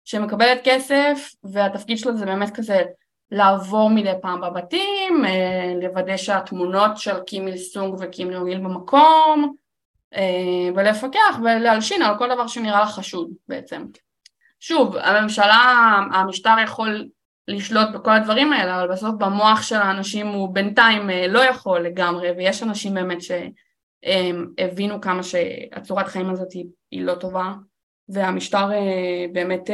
[0.05, 2.83] שמקבלת כסף, והתפקיד שלה זה באמת כזה
[3.31, 9.55] לעבור מדי פעם בבתים, אה, לוודא שהתמונות של קים איל סונג וקים איל במקום,
[10.15, 13.87] אה, ולפקח ולהלשין על כל דבר שנראה לה חשוד בעצם.
[14.61, 17.09] שוב, הממשלה, המשטר יכול
[17.49, 22.31] לשלוט בכל הדברים האלה, אבל בסוף במוח של האנשים הוא בינתיים אה, לא יכול לגמרי,
[22.31, 26.53] ויש אנשים באמת שהבינו כמה שהצורת חיים הזאת
[26.91, 27.53] היא, לא טובה,
[28.09, 28.69] והמשטר
[29.33, 29.71] באמת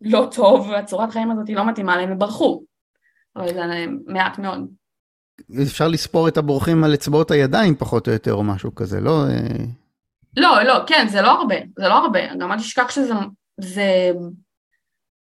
[0.00, 2.62] לא טוב, והצורת חיים הזאת לא מתאימה להם, וברחו.
[3.36, 4.68] אבל זה מעט מאוד.
[5.62, 9.24] אפשר לספור את הבורחים על אצבעות הידיים פחות או יותר או משהו כזה, לא?
[10.36, 13.14] לא, לא, כן, זה לא הרבה, זה לא הרבה, גם אל תשכח שזה
[13.60, 14.12] זה,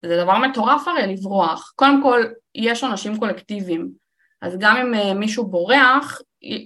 [0.06, 1.72] זה דבר מטורף הרי לברוח.
[1.76, 2.24] קודם כל,
[2.54, 3.90] יש עונשים קולקטיביים,
[4.42, 6.20] אז גם אם uh, מישהו בורח,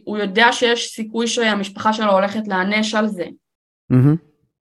[0.04, 3.24] הוא יודע שיש סיכוי שהמשפחה שלו הולכת להיענש על זה.
[3.92, 4.16] Mm-hmm.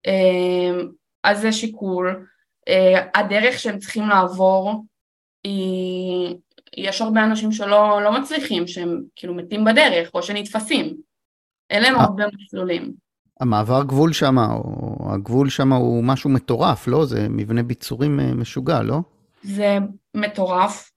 [0.06, 0.86] Uh,
[1.24, 2.26] אז זה שיקול.
[2.68, 2.72] Uh,
[3.14, 4.84] הדרך שהם צריכים לעבור
[5.44, 6.36] היא...
[6.76, 10.96] יש הרבה אנשים שלא לא מצליחים, שהם כאילו מתים בדרך, או שנתפסים.
[11.70, 12.92] אין להם הרבה מסלולים.
[13.40, 17.04] המעבר גבול שם, או הגבול שם הוא משהו מטורף, לא?
[17.04, 18.98] זה מבנה ביצורים משוגע, לא?
[19.42, 19.78] זה
[20.14, 20.90] מטורף.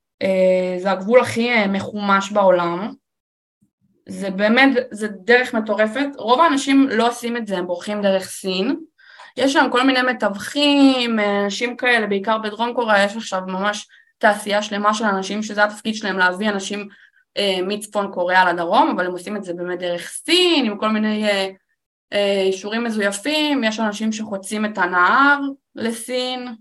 [0.78, 2.94] זה הגבול הכי מחומש בעולם.
[4.10, 6.08] זה באמת, זה דרך מטורפת.
[6.18, 8.80] רוב האנשים לא עושים את זה, הם בורחים דרך סין.
[9.38, 14.94] יש שם כל מיני מתווכים, אנשים כאלה, בעיקר בדרום קוריאה, יש עכשיו ממש תעשייה שלמה
[14.94, 16.88] של אנשים שזה התפקיד שלהם להביא אנשים
[17.64, 21.26] מצפון קוריאה לדרום, אבל הם עושים את זה באמת דרך סין, עם כל מיני
[22.48, 25.40] אישורים מזויפים, יש אנשים שחוצים את הנהר
[25.76, 26.56] לסין,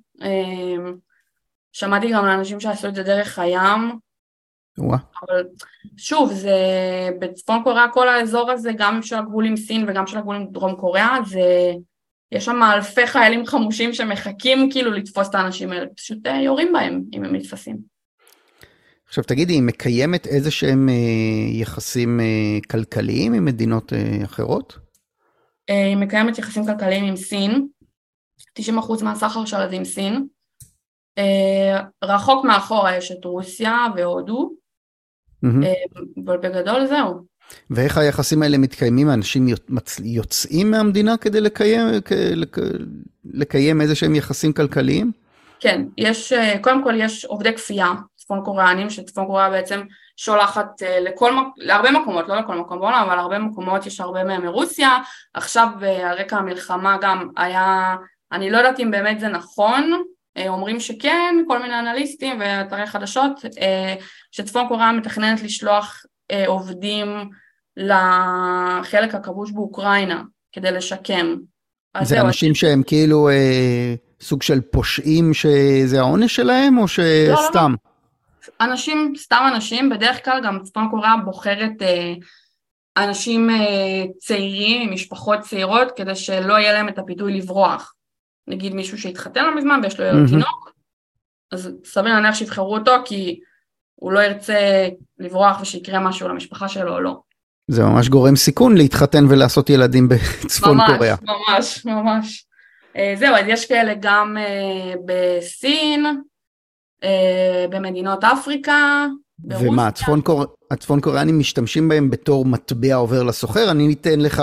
[1.73, 3.99] שמעתי גם על אנשים שעשו את זה דרך הים,
[4.79, 4.97] ווא.
[5.23, 5.45] אבל
[5.97, 6.59] שוב, זה
[7.19, 10.77] בצפון קוריאה כל האזור הזה, גם של הגבול עם סין וגם של הגבול עם דרום
[10.77, 11.73] קוריאה, זה,
[12.33, 17.03] יש שם אלפי חיילים חמושים שמחכים כאילו לתפוס את האנשים האלה, פשוט אה, יורים בהם
[17.13, 17.77] אם הם נתפסים.
[19.07, 20.95] עכשיו תגידי, היא מקיימת איזה שהם אה,
[21.53, 23.93] יחסים אה, כלכליים עם מדינות
[24.25, 24.79] אחרות?
[25.69, 27.69] היא מקיימת יחסים כלכליים עם סין,
[28.61, 30.27] 90% מהסחר שלה זה עם סין.
[32.05, 34.53] רחוק מאחורה יש את רוסיה והודו,
[36.25, 37.32] אבל בגדול זהו.
[37.71, 39.11] ואיך היחסים האלה מתקיימים?
[39.11, 39.47] אנשים
[40.05, 41.87] יוצאים מהמדינה כדי לקיים,
[43.25, 45.13] לקיים איזה שהם יחסים כלכליים?
[45.61, 49.81] כן, יש, קודם כל יש עובדי כפייה, צפון קוריאנים, שצפון קוריאה בעצם
[50.17, 54.43] שולחת אה, לכל, להרבה מקומות, לא לכל מקום בעולם, אבל הרבה מקומות, יש הרבה מהם
[54.43, 54.99] מרוסיה,
[55.35, 55.69] עכשיו
[56.05, 57.97] על רקע המלחמה גם היה,
[58.33, 60.03] אני לא יודעת אם באמת זה נכון,
[60.37, 63.95] אה, אומרים שכן, כל מיני אנליסטים ואתרי חדשות, אה,
[64.31, 67.31] שצפון קוריאה מתכננת לשלוח אה, עובדים
[67.77, 71.37] לחלק הכבוש באוקראינה כדי לשקם.
[72.03, 77.05] זה אנשים שהם כאילו אה, סוג של פושעים שזה העונש שלהם, או שסתם?
[77.55, 78.67] לא, לא.
[78.67, 82.15] אנשים, סתם אנשים, בדרך כלל גם צפון קוריאה בוחרת אה,
[82.97, 87.95] אנשים אה, צעירים, משפחות צעירות, כדי שלא יהיה להם את הפיתוי לברוח.
[88.47, 90.73] נגיד מישהו שהתחתן לא מזמן ויש לו ילד תינוק,
[91.53, 93.41] אז סביר להניח שיבחרו אותו כי
[94.03, 94.89] הוא לא ירצה
[95.19, 97.21] לברוח ושיקרה משהו למשפחה שלו או לא.
[97.69, 101.17] זה ממש גורם סיכון להתחתן ולעשות ילדים בצפון ממש, קוריאה.
[101.23, 102.47] ממש, ממש.
[102.95, 106.07] Uh, זהו, אז יש כאלה גם uh, בסין,
[107.05, 107.07] uh,
[107.71, 109.07] במדינות אפריקה,
[109.39, 109.71] ברוסיה.
[109.71, 110.45] ומה, הצפון, קור...
[110.71, 113.71] הצפון קוריאנים משתמשים בהם בתור מטבע עובר לסוחר?
[113.71, 114.43] אני אתן לך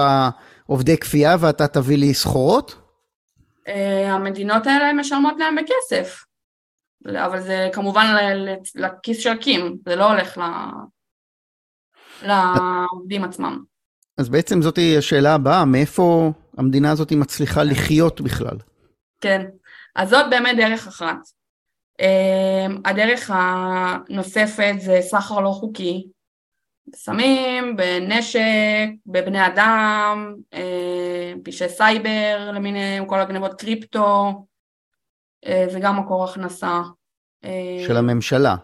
[0.66, 2.76] עובדי כפייה ואתה תביא לי סחורות?
[3.68, 6.24] אה, המדינות האלה משלמות להם בכסף,
[7.08, 8.06] אבל זה כמובן
[8.76, 10.42] לכיס של קים, זה לא הולך
[12.24, 13.64] לעובדים עצמם.
[14.18, 18.58] אז בעצם זאתי השאלה הבאה, מאיפה המדינה הזאת מצליחה לחיות בכלל?
[19.22, 19.46] כן,
[19.96, 21.18] אז זאת באמת דרך אחת.
[22.02, 26.08] אה, הדרך הנוספת זה סחר לא חוקי,
[26.88, 34.46] בסמים, בנשק, בבני אדם, אה, פשעי סייבר למיניהם, כל הגנבות קריפטו,
[35.46, 36.82] זה גם מקור הכנסה.
[37.44, 38.56] אה, של הממשלה.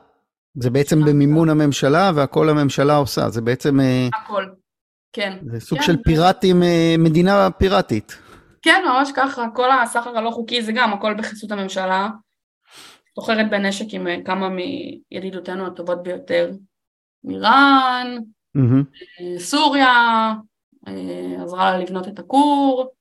[0.60, 3.80] זה בעצם במימון הממשלה והכל הממשלה עושה, זה בעצם...
[4.14, 4.46] הכל,
[5.14, 5.38] כן.
[5.52, 5.86] זה סוג כן.
[5.86, 6.62] של פיראטים,
[7.00, 8.18] מדינה פיראטית.
[8.62, 12.10] כן, ממש ככה, כל הסחר הלא חוקי זה גם הכל בחסות הממשלה.
[13.16, 16.52] סוחרת בנשק עם כמה מידידותינו הטובות ביותר,
[17.30, 18.18] איראן,
[18.58, 19.40] mm-hmm.
[19.40, 19.94] סוריה,
[20.88, 22.92] אה, עזרה לה לבנות את הכור,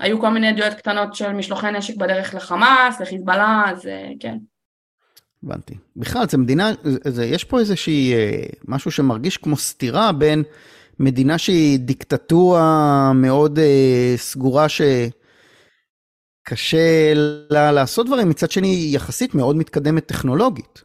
[0.00, 4.36] היו כל מיני עדויות קטנות של משלוחי נשק בדרך לחמאס, לחיזבאללה, אז אה, כן.
[5.44, 5.74] הבנתי.
[5.96, 6.72] בכלל, זה מדינה,
[7.04, 8.14] זה, יש פה איזושהי,
[8.68, 10.42] משהו שמרגיש כמו סתירה בין
[10.98, 17.12] מדינה שהיא דיקטטורה מאוד אה, סגורה, שקשה
[17.50, 20.82] לה לעשות דברים, מצד שני היא יחסית מאוד מתקדמת טכנולוגית.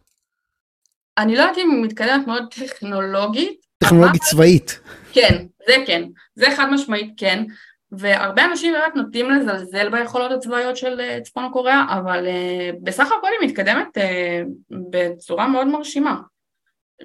[1.18, 3.62] אני לא יודעת אם היא מתקדמת מאוד טכנולוגית.
[3.78, 4.80] טכנולוגית צבאית.
[5.14, 6.04] כן, זה כן,
[6.36, 7.44] זה חד משמעית כן,
[7.92, 13.28] והרבה אנשים באמת נוטים לזלזל ביכולות הצבאיות של אה, צפון קוריאה, אבל uh, בסך הכל
[13.40, 16.22] היא מתקדמת uh, בצורה מאוד מרשימה.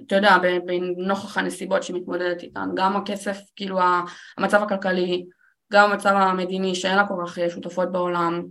[0.07, 3.79] אתה יודע, בנוכח הנסיבות שהיא מתמודדת איתן, גם הכסף, כאילו
[4.38, 5.27] המצב הכלכלי,
[5.72, 8.42] גם המצב המדיני שאין לה כל כך שותפות בעולם.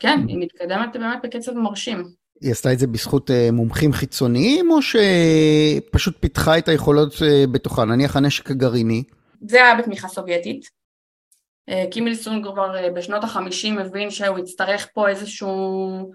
[0.00, 2.04] כן, היא מתקדמת באמת בקצב מרשים.
[2.40, 7.84] היא עשתה את זה בזכות אה, מומחים חיצוניים, או שפשוט פיתחה את היכולות אה, בתוכה,
[7.84, 9.02] נניח הנשק הגרעיני?
[9.48, 10.68] זה היה בתמיכה סובייטית.
[11.68, 16.12] אה, קימיל סונג כבר בשנות החמישים מבין שהוא יצטרך פה איזשהו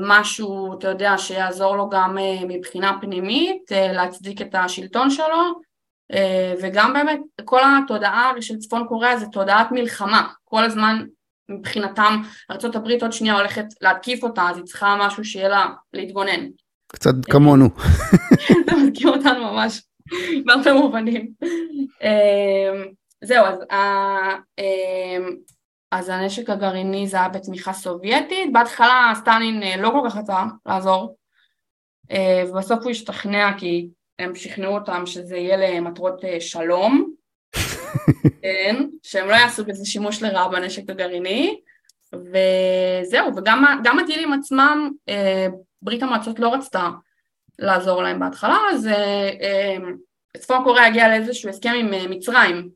[0.00, 2.16] משהו, אתה יודע, שיעזור לו גם
[2.48, 5.60] מבחינה פנימית, להצדיק את השלטון שלו,
[6.62, 11.04] וגם באמת כל התודעה של צפון קוריאה זה תודעת מלחמה, כל הזמן
[11.48, 16.46] מבחינתם ארה"ב עוד שנייה הולכת להתקיף אותה, אז היא צריכה משהו שיהיה לה להתגונן.
[16.86, 17.68] קצת כמונו.
[18.66, 19.82] זה מזכיר אותנו ממש,
[20.44, 21.32] בהרבה מובנים.
[22.02, 22.84] אמ,
[23.24, 23.58] זהו, אז,
[24.60, 25.36] אמ,
[25.90, 31.16] אז הנשק הגרעיני זה היה בתמיכה סובייטית, בהתחלה סטלין אה, לא כל כך רצה לעזור,
[32.10, 33.88] אה, ובסוף הוא השתכנע כי
[34.18, 37.14] הם שכנעו אותם שזה יהיה למטרות אה, שלום,
[38.42, 41.60] כן, שהם לא יעשו בזה שימוש לרעה בנשק הגרעיני,
[42.14, 45.46] וזהו, וגם הטילים עצמם, אה,
[45.82, 46.90] ברית המועצות לא רצתה
[47.58, 48.88] לעזור להם בהתחלה, אז
[50.36, 52.70] צפון קוריאה הגיעה לאיזשהו הסכם עם מצרים.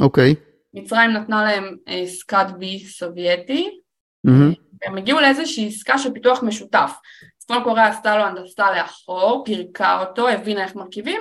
[0.00, 0.32] אוקיי.
[0.32, 0.36] Okay.
[0.74, 3.80] מצרים נתנה להם סקאט בי סובייטי,
[4.26, 4.56] mm-hmm.
[4.82, 6.92] הם הגיעו לאיזושהי עסקה של פיתוח משותף.
[7.38, 11.20] צפון קוריאה עשתה לו הנדסה לאחור, פירקה אותו, הבינה איך מרכיבים,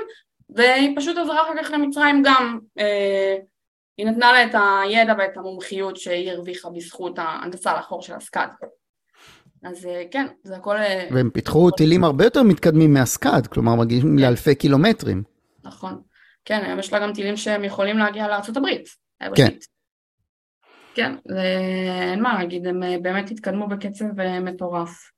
[0.49, 2.59] והיא פשוט עזרה אחר כך למצרים גם.
[2.79, 3.35] אה,
[3.97, 8.49] היא נתנה לה את הידע ואת המומחיות שהיא הרוויחה בזכות ההנדסה לאחור של הסקאד.
[9.65, 10.77] אז אה, כן, זה הכל...
[10.77, 14.23] אה, והם פיתחו טילים הרבה יותר מתקדמים מהסקאד, כלומר מגיעים כן.
[14.23, 15.23] לאלפי קילומטרים.
[15.63, 16.01] נכון.
[16.45, 18.65] כן, היום יש לה גם טילים שהם יכולים להגיע לארה"ב.
[19.35, 19.49] כן.
[20.95, 21.15] כן,
[22.11, 24.05] אין מה להגיד, הם אה, באמת התקדמו בקצב
[24.41, 25.11] מטורף.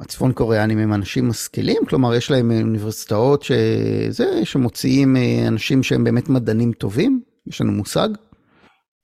[0.00, 1.82] הצפון קוריאנים הם אנשים משכילים?
[1.88, 5.16] כלומר, יש להם אוניברסיטאות שזה, שמוציאים
[5.48, 7.20] אנשים שהם באמת מדענים טובים?
[7.46, 8.08] יש לנו מושג?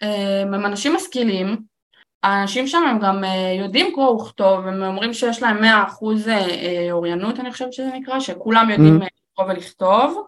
[0.01, 1.57] הם אנשים משכילים,
[2.25, 3.25] האנשים שם הם גם
[3.59, 5.67] יודעים קרוא וכתוב, הם אומרים שיש להם 100%
[6.91, 9.05] אוריינות, אני חושבת שזה נקרא, שכולם יודעים mm.
[9.05, 10.27] לקרוא ולכתוב,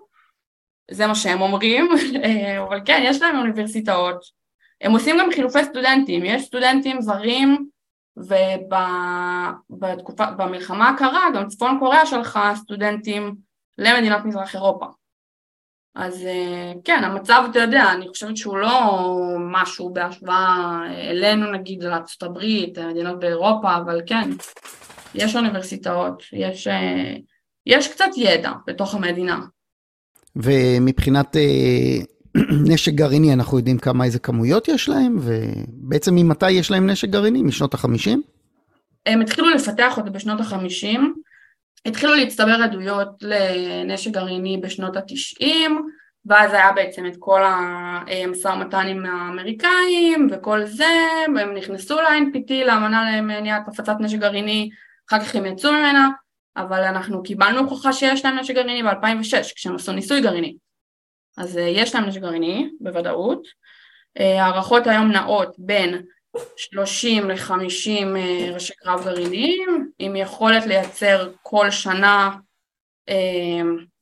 [0.91, 1.89] זה מה שהם אומרים,
[2.69, 4.25] אבל כן, יש להם אוניברסיטאות,
[4.81, 7.69] הם עושים גם חילופי סטודנטים, יש סטודנטים זרים
[9.69, 13.35] ובמלחמה הקרה גם צפון קוריאה שלחה סטודנטים
[13.79, 14.87] למדינות מזרח אירופה.
[15.97, 18.99] אז אה, כן, המצב, אתה יודע, אני חושבת שהוא לא
[19.39, 20.81] משהו בהשוואה
[21.11, 24.31] אלינו נגיד, לארצות הברית, מדינות באירופה, אבל כן,
[25.15, 27.15] יש אוניברסיטאות, יש, אה,
[27.67, 29.41] יש קצת ידע בתוך המדינה.
[30.37, 31.99] ומבחינת אה,
[32.71, 37.43] נשק גרעיני, אנחנו יודעים כמה, איזה כמויות יש להם, ובעצם ממתי יש להם נשק גרעיני?
[37.43, 38.23] משנות החמישים?
[39.07, 41.15] הם התחילו לפתח אותו בשנות החמישים,
[41.87, 45.87] התחילו להצטבר עדויות לנשק גרעיני בשנות התשעים,
[46.27, 50.95] ואז היה בעצם את כל המשא ומתן עם האמריקאים וכל זה,
[51.37, 54.71] והם נכנסו ל-NPT, לאמנה למניעת הפצת נשק גרעיני,
[55.09, 56.09] אחר כך הם יצאו ממנה,
[56.57, 60.57] אבל אנחנו קיבלנו הוכחה שיש להם נשק גרעיני ב-2006, כשהם עשו ניסוי גרעיני.
[61.39, 63.43] אז אה, יש להם נשק גרעיני, בוודאות.
[64.19, 66.03] אה, הערכות היום נעות בין
[66.57, 72.31] 30 ל-50 אה, ראשי קרב גרעיניים, עם יכולת לייצר כל שנה,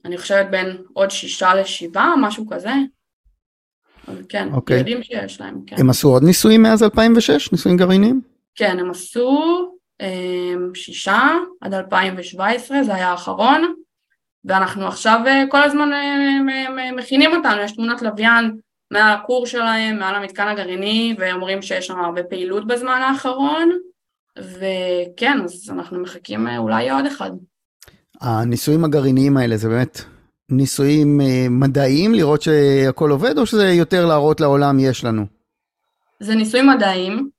[0.05, 2.73] אני חושבת בין עוד שישה לשבעה, משהו כזה.
[4.29, 4.55] כן, okay.
[4.55, 4.79] אוקיי.
[4.79, 5.77] יודעים שיש להם, כן.
[5.79, 8.21] הם עשו עוד ניסויים מאז 2006, ניסויים גרעיניים?
[8.55, 9.41] כן, הם עשו
[10.75, 11.29] שישה
[11.61, 13.75] עד 2017, זה היה האחרון.
[14.45, 18.57] ואנחנו עכשיו אה, כל הזמן אה, מכינים אותנו, יש תמונת לוויין
[18.91, 23.71] מעל הכור שלהם, מעל המתקן הגרעיני, ואומרים שיש שם הרבה פעילות בזמן האחרון,
[24.39, 27.31] וכן, אז אנחנו מחכים אה, אולי עוד אחד.
[28.21, 30.01] הניסויים הגרעיניים האלה זה באמת
[30.51, 31.21] ניסויים
[31.51, 35.27] מדעיים, לראות שהכל עובד, או שזה יותר להראות לעולם יש לנו?
[36.21, 37.31] זה ניסויים מדעיים,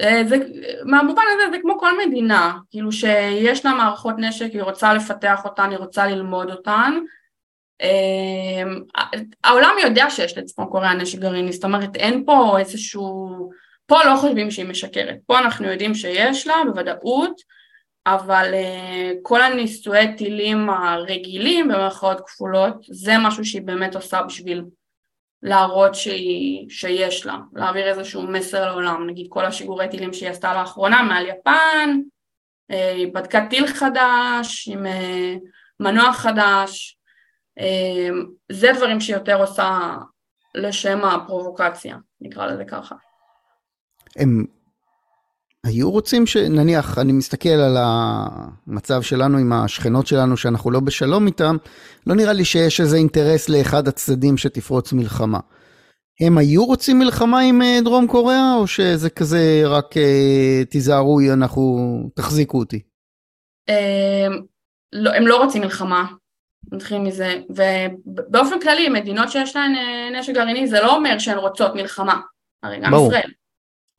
[0.00, 0.36] אה, זה,
[0.84, 5.70] מהמובן הזה זה כמו כל מדינה, כאילו שיש לה מערכות נשק, היא רוצה לפתח אותן,
[5.70, 6.98] היא רוצה ללמוד אותן.
[7.82, 8.62] אה,
[9.44, 13.50] העולם יודע שיש לצפון קוריאה נשק גרעיני, זאת אומרת אין פה איזשהו,
[13.90, 17.40] פה לא חושבים שהיא משקרת, פה אנחנו יודעים שיש לה בוודאות,
[18.06, 24.64] אבל אה, כל הניסויי טילים הרגילים במרכאות כפולות, זה משהו שהיא באמת עושה בשביל
[25.42, 31.02] להראות שהיא, שיש לה, להעביר איזשהו מסר לעולם, נגיד כל השיגורי טילים שהיא עשתה לאחרונה
[31.02, 32.00] מעל יפן,
[32.70, 35.34] אה, היא בדקה טיל חדש עם אה,
[35.80, 36.98] מנוע חדש,
[37.58, 38.08] אה,
[38.52, 39.96] זה דברים שהיא יותר עושה
[40.54, 42.94] לשם הפרובוקציה, נקרא לזה ככה.
[44.16, 44.44] הם
[45.64, 51.56] היו רוצים שנניח, אני מסתכל על המצב שלנו עם השכנות שלנו, שאנחנו לא בשלום איתם,
[52.06, 55.38] לא נראה לי שיש איזה אינטרס לאחד הצדדים שתפרוץ מלחמה.
[56.20, 61.88] הם היו רוצים מלחמה עם אה, דרום קוריאה, או שזה כזה רק אה, תיזהרו, אנחנו,
[62.14, 62.80] תחזיקו אותי?
[63.68, 64.42] הם אמ,
[64.92, 66.06] לא, הם לא רוצים מלחמה,
[66.72, 71.74] נתחיל מזה, ובאופן כללי מדינות שיש להן אה, נשק גרעיני זה לא אומר שהן רוצות
[71.74, 72.20] מלחמה,
[72.62, 72.92] הרי גם.
[72.94, 73.30] ישראל.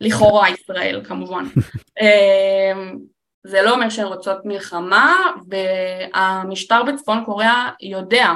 [0.02, 1.46] לכאורה ישראל כמובן.
[2.02, 2.98] אמ,
[3.44, 5.16] זה לא אומר שהן רוצות מלחמה,
[5.50, 8.32] והמשטר בצפון קוריאה יודע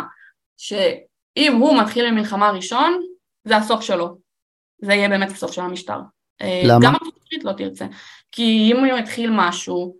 [0.58, 3.02] שאם הוא מתחיל במלחמה ראשון,
[3.44, 4.18] זה הסוף שלו.
[4.82, 6.00] זה יהיה באמת הסוף של המשטר.
[6.42, 6.86] אה, למה?
[6.86, 7.86] גם ארצות הברית לא תרצה.
[8.32, 9.96] כי אם הוא יתחיל משהו,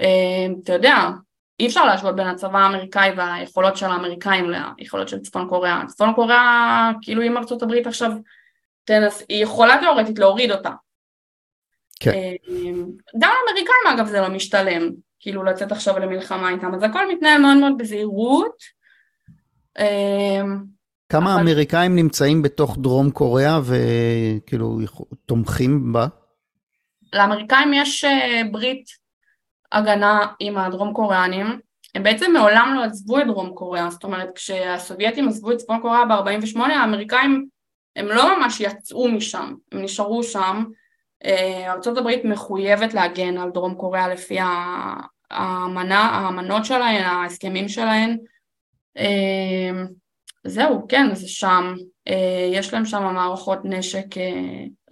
[0.00, 0.96] אה, אתה יודע,
[1.60, 5.82] אי אפשר להשוות בין הצבא האמריקאי והיכולות של האמריקאים ליכולות של צפון קוריאה.
[5.86, 8.12] צפון קוריאה, כאילו אם ארצות הברית עכשיו
[8.84, 10.70] תנס, היא יכולה תאורטית להוריד אותה,
[12.04, 12.12] כן.
[12.48, 12.86] אמ,
[13.18, 14.90] גם לאמריקאים אגב זה לא משתלם,
[15.20, 18.56] כאילו לצאת עכשיו למלחמה איתם, אז הכל מתנהל מאוד מאוד בזהירות.
[19.78, 20.64] אמ,
[21.08, 21.42] כמה אבל...
[21.42, 24.78] אמריקאים נמצאים בתוך דרום קוריאה וכאילו
[25.26, 26.06] תומכים בה?
[27.12, 28.84] לאמריקאים יש אה, ברית
[29.72, 31.58] הגנה עם הדרום קוריאנים,
[31.94, 36.04] הם בעצם מעולם לא עזבו את דרום קוריאה, זאת אומרת כשהסובייטים עזבו את צפון קוריאה
[36.04, 37.48] ב-48 האמריקאים
[37.96, 40.64] הם לא ממש יצאו משם, הם נשארו שם,
[41.24, 44.38] ארה"ב מחויבת להגן על דרום קוריאה לפי
[45.30, 48.16] האמנה, האמנות שלהן, ההסכמים שלהן,
[48.96, 49.84] אה,
[50.46, 51.74] זהו, כן, זה שם,
[52.08, 54.06] אה, יש להם שם מערכות נשק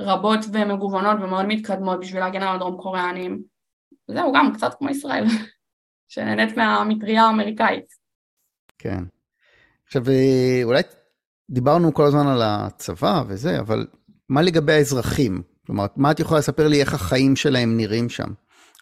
[0.00, 3.42] רבות ומגוונות ומאוד מתקדמות בשביל להגן על הדרום קוריאנים,
[4.08, 5.24] זהו, גם קצת כמו ישראל.
[6.08, 7.84] שנהנית מהמטריה האמריקאית.
[8.78, 9.04] כן.
[9.86, 10.82] עכשיו, אה, אולי
[11.50, 13.86] דיברנו כל הזמן על הצבא וזה, אבל
[14.28, 15.42] מה לגבי האזרחים?
[15.66, 18.28] כלומר, מה את יכולה לספר לי איך החיים שלהם נראים שם?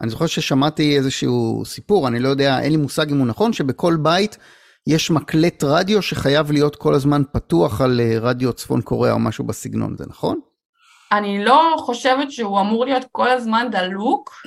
[0.00, 3.96] אני זוכר ששמעתי איזשהו סיפור, אני לא יודע, אין לי מושג אם הוא נכון, שבכל
[4.02, 4.38] בית
[4.86, 9.44] יש מקלט רדיו שחייב להיות כל הזמן פתוח על אה, רדיו צפון קוריאה או משהו
[9.44, 10.40] בסגנון, זה נכון?
[11.12, 14.46] אני לא חושבת שהוא אמור להיות כל הזמן דלוק,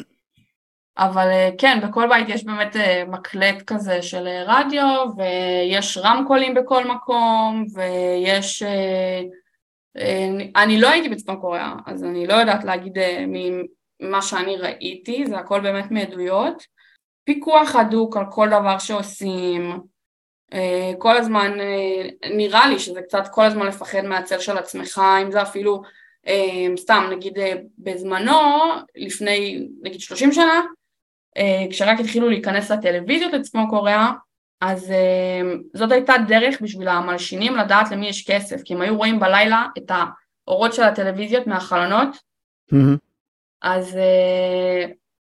[0.98, 6.88] אבל אה, כן, בכל בית יש באמת אה, מקלט כזה של רדיו, ויש רמקולים בכל
[6.88, 8.64] מקום, ויש...
[10.56, 15.60] אני לא הייתי בצפון קוריאה, אז אני לא יודעת להגיד ממה שאני ראיתי, זה הכל
[15.60, 16.64] באמת מעדויות.
[17.24, 19.80] פיקוח הדוק על כל דבר שעושים,
[20.98, 21.58] כל הזמן,
[22.38, 25.82] נראה לי שזה קצת כל הזמן לפחד מהצל של עצמך, אם זה אפילו,
[26.78, 27.34] סתם נגיד
[27.78, 28.40] בזמנו,
[28.96, 30.62] לפני נגיד 30 שנה,
[31.38, 34.12] אה, כשרק התחילו להיכנס לטלוויזיות לצפון קוריאה,
[34.66, 35.42] אז אה,
[35.74, 39.92] זאת הייתה דרך בשביל המלשינים לדעת למי יש כסף, כי הם היו רואים בלילה את
[40.48, 42.10] האורות של הטלוויזיות מהחלונות,
[42.74, 42.98] mm-hmm.
[43.62, 44.86] אז, אה,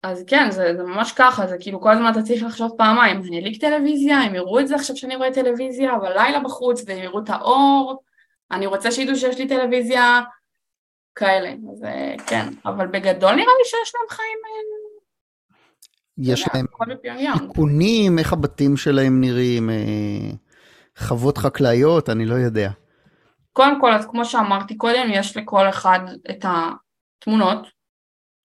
[0.03, 3.39] אז כן, זה, זה ממש ככה, זה כאילו כל הזמן אתה צריך לחשוב פעמיים, אני
[3.39, 7.31] אדליק טלוויזיה, הם יראו את זה עכשיו שאני רואה טלוויזיה, בלילה בחוץ, והם יראו את
[7.31, 8.03] האור,
[8.51, 10.21] אני רוצה שידעו שיש לי טלוויזיה,
[11.15, 11.85] כאלה, אז
[12.27, 14.39] כן, אבל בגדול נראה לי שיש להם חיים
[16.19, 16.67] יש להם
[17.39, 20.31] תיקונים, איך הבתים שלהם נראים, אה,
[20.99, 22.71] חוות חקלאיות, אני לא יודע.
[23.53, 26.01] קודם כל, אז כמו שאמרתי קודם, יש לכל אחד
[26.31, 27.67] את התמונות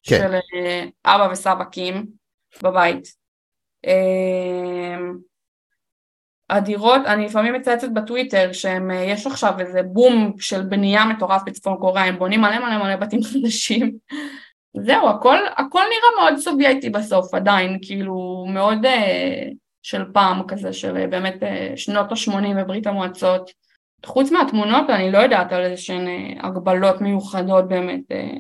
[0.04, 0.18] כן.
[0.18, 2.06] של אה, אבא וסבא קים
[2.64, 3.08] בבית.
[3.86, 4.98] אה,
[6.50, 12.20] הדירות, אני לפעמים מצייצת בטוויטר שיש עכשיו איזה בום של בנייה מטורף בצפון קוריאה, הם
[12.20, 13.98] בונים מלא מלא מלא בתים חדשים
[14.78, 19.48] זהו, הכל, הכל נראה מאוד סובייטי בסוף עדיין, כאילו מאוד אה,
[19.82, 23.52] של פעם כזה, של אה, באמת אה, שנות ה-80 בברית המועצות.
[24.06, 28.12] חוץ מהתמונות אני לא יודעת על איזה שהן אה, הגבלות מיוחדות באמת.
[28.12, 28.40] אה.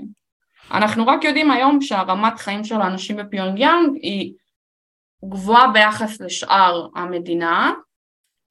[0.72, 4.34] אנחנו רק יודעים היום שהרמת חיים של האנשים בפיונגיאנג היא
[5.26, 7.74] גבוהה ביחס לשאר המדינה,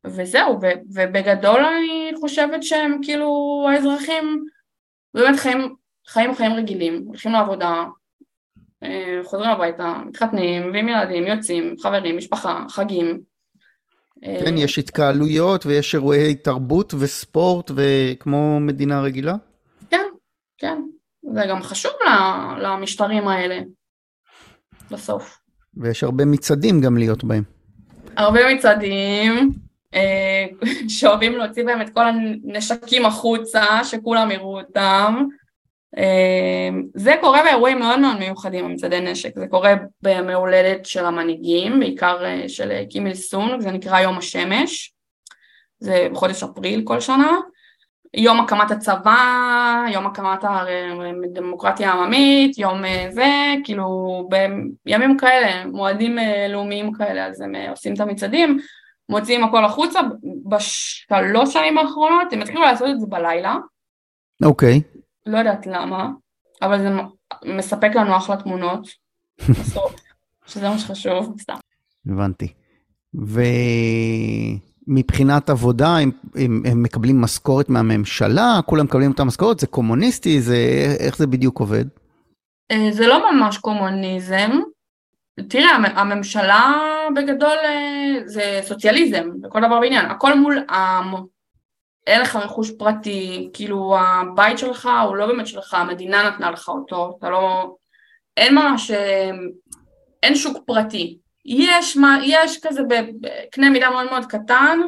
[0.06, 4.44] וזהו, ו, ובגדול אני חושבת שהם כאילו האזרחים
[5.14, 5.74] באמת חיים
[6.12, 7.84] חיים חיים רגילים, הולכים לעבודה,
[8.82, 13.20] אה, חוזרים הביתה, מתחתנים, מביאים ילדים, יוצאים, חברים, משפחה, חגים.
[14.44, 19.34] כן, יש התקהלויות ויש אירועי תרבות וספורט וכמו מדינה רגילה?
[19.90, 20.06] כן,
[20.58, 20.82] כן.
[21.34, 21.92] זה גם חשוב
[22.58, 23.60] למשטרים האלה,
[24.90, 25.38] בסוף.
[25.76, 27.42] ויש הרבה מצעדים גם להיות בהם.
[28.16, 29.50] הרבה מצעדים,
[29.94, 30.46] אה,
[30.98, 35.26] שאוהבים להוציא בהם את כל הנשקים החוצה, שכולם יראו אותם.
[35.96, 41.80] אמ, זה קורה באירועים מאוד מאוד מיוחדים, במצעדי נשק, זה קורה בימי הולדת של המנהיגים,
[41.80, 44.94] בעיקר אה, של אה, קימיל סונג, זה נקרא יום השמש,
[45.78, 47.36] זה בחודש אפריל כל שנה,
[48.14, 54.28] יום הקמת הצבא, יום הקמת הדמוקרטיה העממית, יום אה, זה, כאילו
[54.84, 56.16] בימים כאלה, מועדים
[56.48, 58.58] לאומיים כאלה, אז הם עושים את המצעדים,
[59.08, 60.00] מוציאים הכל החוצה,
[60.48, 63.56] בשלוש שנים האחרונות הם התחילו לעשות את זה בלילה.
[64.44, 64.80] אוקיי.
[64.84, 64.91] Okay.
[65.26, 66.10] לא יודעת למה,
[66.62, 66.88] אבל זה
[67.44, 68.88] מספק לנו אחלה תמונות,
[69.48, 69.94] בסוף,
[70.46, 71.56] שזה מה שחשוב, סתם.
[72.06, 72.52] הבנתי.
[74.88, 78.60] ומבחינת עבודה, הם, הם, הם מקבלים משכורת מהממשלה?
[78.66, 79.60] כולם מקבלים את המשכורת?
[79.60, 80.40] זה קומוניסטי?
[80.40, 80.56] זה,
[81.00, 81.84] איך זה בדיוק עובד?
[82.70, 84.50] אה, זה לא ממש קומוניזם.
[85.48, 86.74] תראה, הממשלה
[87.16, 91.14] בגדול אה, זה סוציאליזם, בכל דבר בעניין, הכל מול עם,
[92.06, 97.16] אין לך רכוש פרטי, כאילו הבית שלך הוא לא באמת שלך, המדינה נתנה לך אותו,
[97.18, 97.74] אתה לא...
[98.36, 98.90] אין ממש...
[100.22, 101.18] אין שוק פרטי.
[101.44, 102.82] יש, מה, יש כזה
[103.20, 104.78] בקנה מידה מאוד מאוד קטן,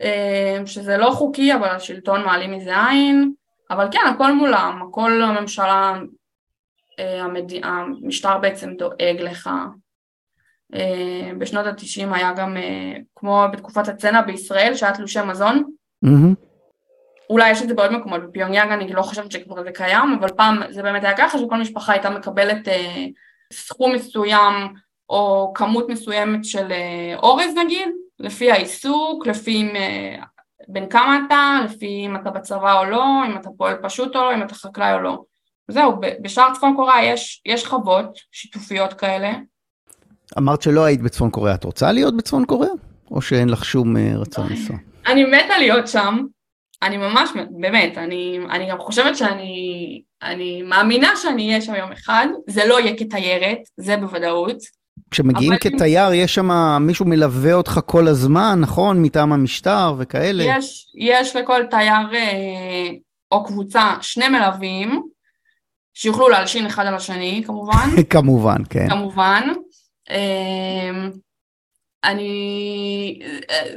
[0.00, 3.32] אה, שזה לא חוקי, אבל השלטון מעלים מזה עין,
[3.70, 5.98] אבל כן, הכל מולם, הכל הממשלה,
[6.98, 7.52] אה, המד...
[7.62, 9.50] המשטר בעצם דואג לך.
[10.74, 12.56] אה, בשנות התשעים היה גם,
[13.16, 15.64] כמו בתקופת הצנע בישראל, שהיה תלושי מזון,
[16.04, 16.46] Mm-hmm.
[17.30, 20.60] אולי יש את זה בעוד מקומות, בפיונגיאנג אני לא חושבת שכבר זה קיים, אבל פעם
[20.70, 23.06] זה באמת היה ככה שכל משפחה הייתה מקבלת אה,
[23.52, 24.52] סכום מסוים
[25.10, 26.72] או כמות מסוימת של
[27.16, 27.88] אורז נגיד,
[28.18, 29.68] לפי העיסוק, לפי אם,
[30.68, 34.34] בין כמה אתה, לפי אם אתה בצבא או לא, אם אתה פועל פשוט או לא,
[34.34, 35.22] אם אתה חקלאי או לא.
[35.68, 35.92] זהו,
[36.22, 39.32] בשאר צפון קוריאה יש, יש חוות שיתופיות כאלה.
[40.38, 42.72] אמרת שלא היית בצפון קוריאה, את רוצה להיות בצפון קוריאה?
[43.10, 44.76] או שאין לך שום רצון לנסוע?
[45.06, 46.18] אני מתה להיות שם,
[46.82, 47.30] אני ממש,
[47.60, 52.80] באמת, אני, אני גם חושבת שאני אני מאמינה שאני אהיה שם יום אחד, זה לא
[52.80, 54.56] יהיה כתיירת, זה בוודאות.
[55.10, 56.50] כשמגיעים כתייר, יש שם
[56.80, 59.02] מישהו מלווה אותך כל הזמן, נכון?
[59.02, 60.44] מטעם המשטר וכאלה.
[60.44, 62.90] יש, יש לכל תייר אה,
[63.32, 65.02] או קבוצה שני מלווים,
[65.94, 67.88] שיוכלו להלשין אחד על השני, כמובן.
[68.10, 68.88] כמובן, כן.
[68.88, 69.42] כמובן.
[70.10, 71.08] אה,
[72.06, 73.20] אני,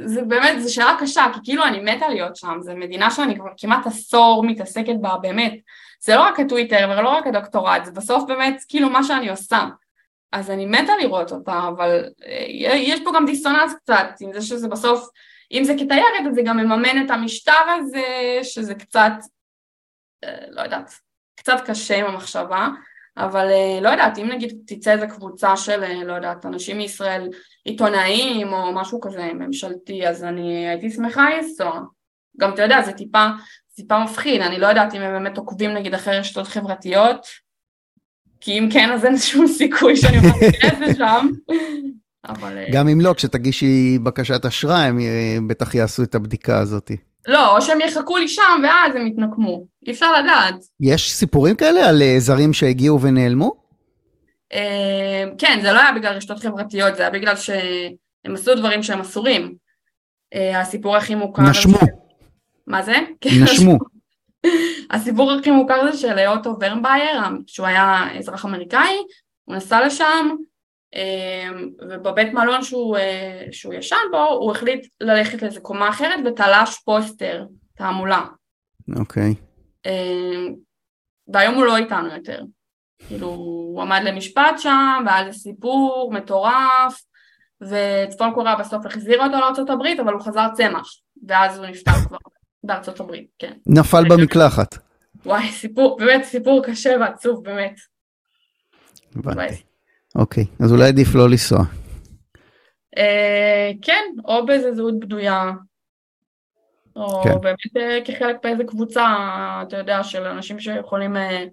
[0.04, 3.50] זה באמת, זו שאלה קשה, כי כאילו אני מתה להיות שם, זו מדינה שאני כבר
[3.56, 5.54] כמעט עשור מתעסקת בה, באמת.
[6.00, 9.64] זה לא רק הטוויטר ולא רק הדוקטורט, זה בסוף באמת כאילו מה שאני עושה.
[10.32, 12.44] אז אני מתה לראות אותה, אבל אה,
[12.76, 15.08] יש פה גם דיסוננס קצת, עם זה שזה בסוף,
[15.52, 19.12] אם זה כתיירת, אז זה גם מממן את המשטר הזה, שזה קצת,
[20.24, 20.94] אה, לא יודעת,
[21.36, 22.68] קצת קשה עם המחשבה.
[23.24, 27.28] אבל אה, לא יודעת, אם נגיד תצא איזה קבוצה של, אה, לא יודעת, אנשים מישראל,
[27.64, 31.80] עיתונאים או משהו כזה ממשלתי, אז אני הייתי שמחה לנסוע.
[32.40, 33.26] גם אתה יודע, זה טיפה,
[33.74, 37.26] טיפה מפחיד, אני לא יודעת אם הם באמת עוקבים נגיד אחרי רשתות חברתיות,
[38.40, 41.28] כי אם כן, אז אין שום סיכוי שאני אוכל להיכנס לשם.
[42.24, 42.58] אבל...
[42.58, 44.86] אה, גם אם לא, כשתגישי בקשת אשראי,
[45.36, 46.90] הם בטח יעשו את הבדיקה הזאת.
[47.28, 49.64] לא, או שהם יחכו לי שם ואז הם יתנקמו.
[49.86, 50.54] אי אפשר לדעת.
[50.80, 53.52] יש סיפורים כאלה על אה, זרים שהגיעו ונעלמו?
[54.52, 59.00] אה, כן, זה לא היה בגלל רשתות חברתיות, זה היה בגלל שהם עשו דברים שהם
[59.00, 59.54] אסורים.
[60.34, 61.42] אה, הסיפור הכי מוכר...
[61.42, 61.78] נשמו.
[62.66, 62.96] מה זה?
[63.42, 63.78] נשמו.
[64.90, 68.96] הסיפור הכי מוכר זה של אוטו ורנבייר, שהוא היה אזרח אמריקאי,
[69.44, 70.28] הוא נסע לשם,
[71.90, 72.96] ובבית מלון שהוא,
[73.52, 78.24] שהוא ישן בו, הוא החליט ללכת לאיזה קומה אחרת ותלש פוסטר, תעמולה.
[78.96, 79.30] אוקיי.
[79.30, 79.50] Okay.
[79.86, 80.54] אמ,
[81.32, 82.42] והיום הוא לא איתנו יותר.
[83.08, 87.02] כאילו, הוא עמד למשפט שם, והיה זה סיפור מטורף,
[87.60, 90.88] וצפון קוריאה בסוף החזיר אותו לארה"ב, אבל הוא חזר צמח,
[91.28, 92.18] ואז הוא נפטר כבר
[92.64, 93.52] בארצות הברית, כן.
[93.66, 94.78] נפל במקלחת.
[95.26, 97.74] וואי, סיפור, באמת סיפור קשה ועצוב, באמת.
[99.16, 99.69] הבנתי.
[100.14, 101.58] אוקיי, אז אולי עדיף לא לנסוע.
[102.98, 105.52] אה, כן, או באיזה זהות בדויה,
[106.96, 107.40] או כן.
[107.40, 109.06] באמת אה, כחלק באיזה קבוצה,
[109.62, 111.44] אתה יודע, של אנשים שיכולים אה,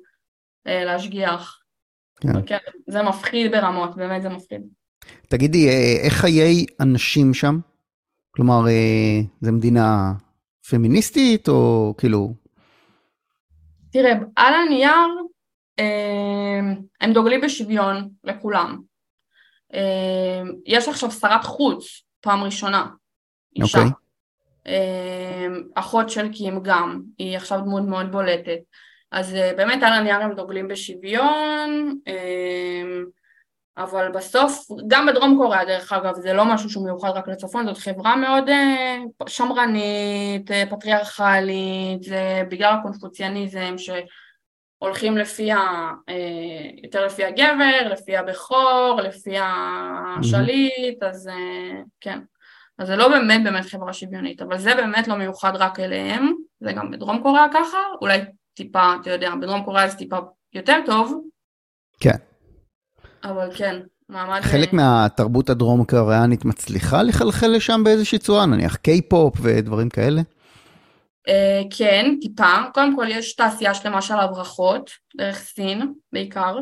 [0.67, 1.59] אה, להשגיח.
[2.21, 2.45] כן.
[2.45, 4.61] כן, זה מפחיד ברמות, באמת זה מפחיד.
[5.27, 5.69] תגידי,
[6.03, 7.59] איך חיי אנשים שם?
[8.31, 8.61] כלומר,
[9.41, 10.13] זו מדינה
[10.69, 12.33] פמיניסטית, או כאילו...
[13.91, 15.07] תראה, על הנייר
[17.01, 18.81] הם דוגלים בשוויון לכולם.
[20.65, 22.87] יש עכשיו שרת חוץ, פעם ראשונה,
[23.55, 23.77] אישה.
[23.77, 23.81] Okay.
[23.81, 24.07] אוקיי.
[24.67, 28.59] אמ, אחות של קים גם, היא עכשיו דמות מאוד בולטת.
[29.11, 31.99] אז אה, באמת על הנייר הם דוגלים בשוויון,
[33.77, 37.77] אבל בסוף, גם בדרום קוריאה דרך אגב, זה לא משהו שהוא מיוחד רק לצפון, זאת
[37.77, 38.97] חברה מאוד אה,
[39.27, 43.75] שמרנית, אה, פטריארכלית, זה בגלל הקונפוציאניזם
[44.79, 45.57] שהולכים לפי ה...
[46.83, 51.29] יותר לפי הגבר, לפי הבכור, לפי השליט, אז
[52.01, 52.19] כן.
[52.79, 56.71] אז זה לא באמת באמת חברה שוויונית, אבל זה באמת לא מיוחד רק אליהם, זה
[56.71, 58.19] גם בדרום קוריאה ככה, אולי
[58.53, 60.17] טיפה, אתה יודע, בדרום קוריאה זה טיפה
[60.53, 61.21] יותר טוב.
[61.99, 62.15] כן.
[63.23, 64.41] אבל כן, מעמד...
[64.41, 70.21] חלק מהתרבות הדרום קוריאנית מצליחה לחלחל לשם באיזושהי צורה, נניח קיי-פופ ודברים כאלה?
[71.27, 72.53] Uh, כן, טיפה.
[72.73, 76.57] קודם כל יש תעשייה שלמה של הברחות, דרך סין בעיקר,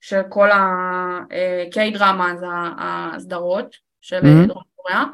[0.00, 2.46] של כל הקיי דרמה, זה
[2.78, 4.46] הסדרות של mm-hmm.
[4.48, 5.04] דרום קוריאה.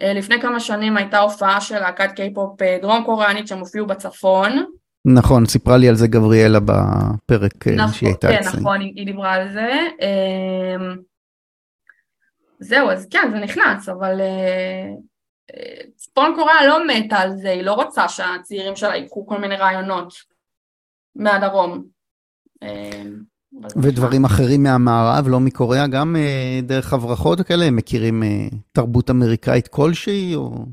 [0.00, 4.64] אה, לפני כמה שנים הייתה הופעה של להקת קיי-פופ אה, דרום קוריאנית שהם הופיעו בצפון.
[5.04, 8.52] נכון, סיפרה לי על זה גבריאלה בפרק אה, נכון, שהיא הייתה כן, אצלי.
[8.52, 9.70] כן, נכון, היא דיברה על זה.
[12.58, 14.20] זהו, אז כן, זה נכנס, אבל
[15.96, 20.14] צפון קוריאה לא מתה על זה, היא לא רוצה שהצעירים שלה ייקחו כל מיני רעיונות
[21.16, 21.84] מהדרום.
[22.62, 23.22] אמ,
[23.76, 29.68] ודברים אחרים מהמערב, לא מקוריאה, גם אה, דרך הברחות וכאלה, הם מכירים אה, תרבות אמריקאית
[29.68, 30.66] כלשהי, או...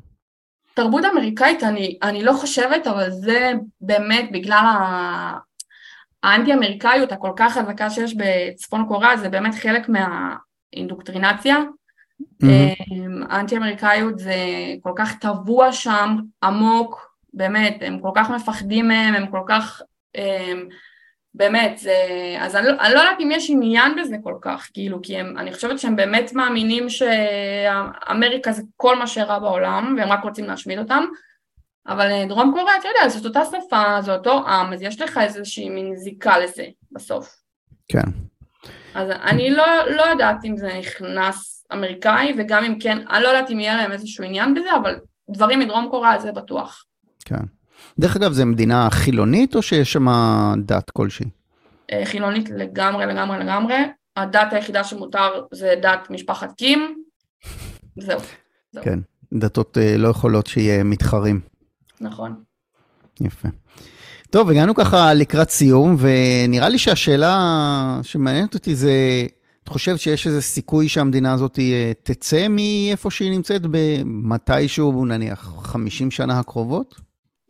[0.74, 3.52] תרבות אמריקאית, אני, אני לא חושבת, אבל זה
[3.82, 5.38] באמת בגלל ה...
[6.24, 11.58] האנטי-אמריקאיות הכל כך חזקה שיש בצפון קוריאה, זה באמת חלק מהאינדוקטרינציה.
[12.44, 13.26] Mm-hmm.
[13.30, 14.36] האנטי-אמריקאיות זה
[14.82, 19.82] כל כך טבוע שם, עמוק, באמת, הם כל כך מפחדים מהם, הם כל כך...
[20.16, 20.68] הם,
[21.34, 21.96] באמת, זה...
[22.40, 25.38] אז אני, לא, אני לא יודעת אם יש עניין בזה כל כך, כאילו, כי הם,
[25.38, 30.80] אני חושבת שהם באמת מאמינים שאמריקה זה כל מה שרע בעולם, והם רק רוצים להשמיד
[30.80, 31.04] אותם,
[31.88, 35.18] אבל אה, דרום קוריאה, אתה יודע, זאת אותה שפה, זה אותו עם, אז יש לך
[35.18, 37.36] איזושהי מין זיקה לזה בסוף.
[37.88, 38.10] כן.
[38.96, 43.52] אז אני לא, לא יודעת אם זה נכנס אמריקאי, וגם אם כן, אני לא יודעת
[43.52, 44.96] אם יהיה להם איזשהו עניין בזה, אבל
[45.30, 46.86] דברים מדרום קוריאה זה בטוח.
[47.26, 47.44] כן.
[48.00, 50.08] דרך אגב, זו מדינה חילונית או שיש שם
[50.66, 51.26] דת כלשהי?
[51.92, 53.76] אה, חילונית לגמרי, לגמרי, לגמרי.
[54.16, 57.04] הדת היחידה שמותר זה דת משפחת קים.
[58.00, 58.20] זהו.
[58.72, 58.84] זהו.
[58.84, 59.00] כן,
[59.34, 61.40] דתות אה, לא יכולות שיהיה מתחרים.
[62.02, 62.36] נכון.
[63.22, 63.48] יפה.
[64.30, 68.92] טוב, הגענו ככה לקראת סיום, ונראה לי שהשאלה שמעניינת אותי זה,
[69.64, 76.12] את חושבת שיש איזה סיכוי שהמדינה הזאת אה, תצא מאיפה שהיא נמצאת במתישהו, נניח, 50
[76.12, 76.96] שנה הקרובות?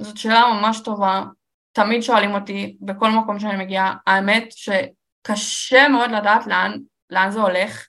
[0.01, 1.23] זאת שאלה ממש טובה.
[1.71, 6.77] תמיד שואלים אותי, בכל מקום שאני מגיעה, האמת שקשה מאוד לדעת לאן,
[7.09, 7.87] לאן זה הולך,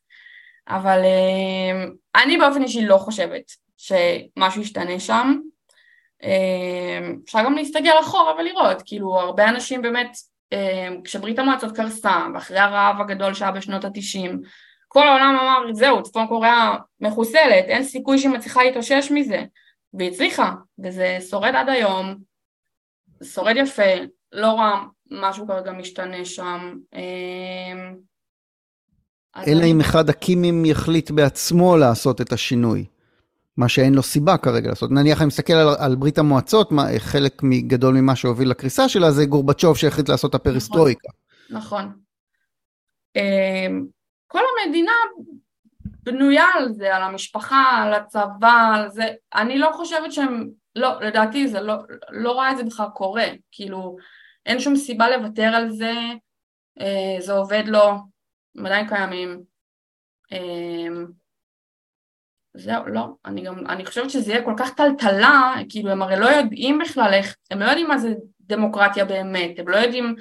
[0.69, 1.85] אבל אה,
[2.23, 3.43] אני באופן אישי לא חושבת
[3.77, 5.39] שמשהו ישתנה שם.
[6.23, 10.17] אה, אפשר גם להסתגל אחורה ולראות, כאילו הרבה אנשים באמת,
[11.05, 14.41] כשברית המועצות קרסה, ואחרי הרעב הגדול שהיה בשנות התשעים,
[14.89, 19.45] כל העולם אמר, זהו, צפון קוריאה מחוסלת, אין סיכוי שהיא מצליחה להתאושש מזה.
[19.95, 20.53] והיא הצליחה,
[20.85, 22.15] וזה שורד עד היום,
[23.25, 23.93] שורד יפה,
[24.33, 26.75] לא רע, משהו כרגע משתנה שם.
[26.95, 27.97] אמ,
[29.47, 32.85] אלא אם אחד הקימים יחליט בעצמו לעשות את השינוי,
[33.57, 34.91] מה שאין לו סיבה כרגע לעשות.
[34.91, 39.25] נניח אני מסתכל על, על ברית המועצות, מה, חלק גדול ממה שהוביל לקריסה שלה זה
[39.25, 41.09] גורבצ'וב שהחליט לעשות את הפריסטרויקה.
[41.51, 41.85] נכון.
[41.85, 42.03] נכון.
[43.17, 43.87] אמ,
[44.27, 44.93] כל המדינה
[46.03, 51.49] בנויה על זה, על המשפחה, על הצבא, על זה, אני לא חושבת שהם, לא, לדעתי
[51.49, 51.75] זה לא,
[52.11, 53.97] לא רואה את זה בכלל קורה, כאילו
[54.47, 55.93] אין שום סיבה לוותר על זה,
[56.81, 57.89] אה, זה עובד לו,
[58.57, 59.43] הם עדיין קיימים.
[62.55, 66.27] זהו, לא, אני גם, אני חושבת שזה יהיה כל כך טלטלה, כאילו הם הרי לא
[66.27, 70.15] יודעים בכלל איך, הם לא יודעים מה זה דמוקרטיה באמת, הם לא יודעים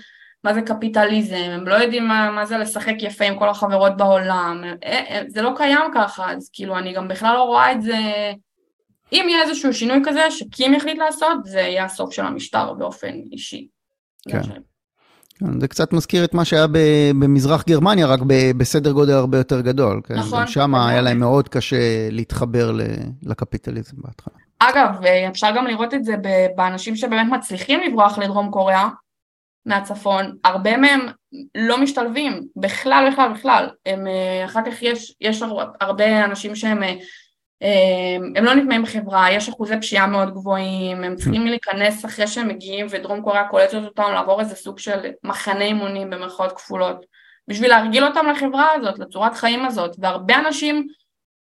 [0.44, 4.64] מה זה קפיטליזם, הם לא יודעים מה, מה זה לשחק יפה עם כל החברות בעולם,
[4.84, 7.98] אה, אה, זה לא קיים ככה, אז כאילו אני גם בכלל לא רואה את זה,
[9.12, 13.68] אם יהיה איזשהו שינוי כזה שקים יחליט לעשות, זה יהיה הסוף של המשטר באופן אישי.
[14.30, 14.42] כן.
[15.42, 16.68] כן, זה קצת מזכיר את מה שהיה
[17.20, 18.20] במזרח גרמניה, רק
[18.58, 20.02] בסדר גודל הרבה יותר גדול.
[20.04, 20.16] כן?
[20.16, 20.42] נכון.
[20.42, 22.72] גם שם היה להם מאוד קשה להתחבר
[23.24, 24.34] לקפיטליזם בהתחלה.
[24.60, 24.96] אגב,
[25.30, 26.16] אפשר גם לראות את זה
[26.56, 28.90] באנשים שבאמת מצליחים לברוח לדרום קוריאה,
[29.66, 31.00] מהצפון, הרבה מהם
[31.56, 35.44] לא משתלבים, בכלל בכלל בכלל, הם, אה, אחר כך יש, יש
[35.82, 36.96] הרבה אנשים שהם אה, אה,
[38.36, 42.88] הם לא נטמעים בחברה, יש אחוזי פשיעה מאוד גבוהים, הם צריכים להיכנס אחרי שהם מגיעים
[42.90, 47.06] ודרום קוריאה קולטת אותם לעבור איזה סוג של מחנה אימונים במרכאות כפולות
[47.48, 50.88] בשביל להרגיל אותם לחברה הזאת, לצורת חיים הזאת, והרבה אנשים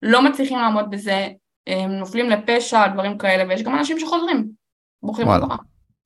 [0.01, 1.27] לא מצליחים לעמוד בזה,
[1.67, 4.47] הם נופלים לפשע, דברים כאלה, ויש גם אנשים שחוזרים,
[5.03, 5.57] ברוכים חזרה.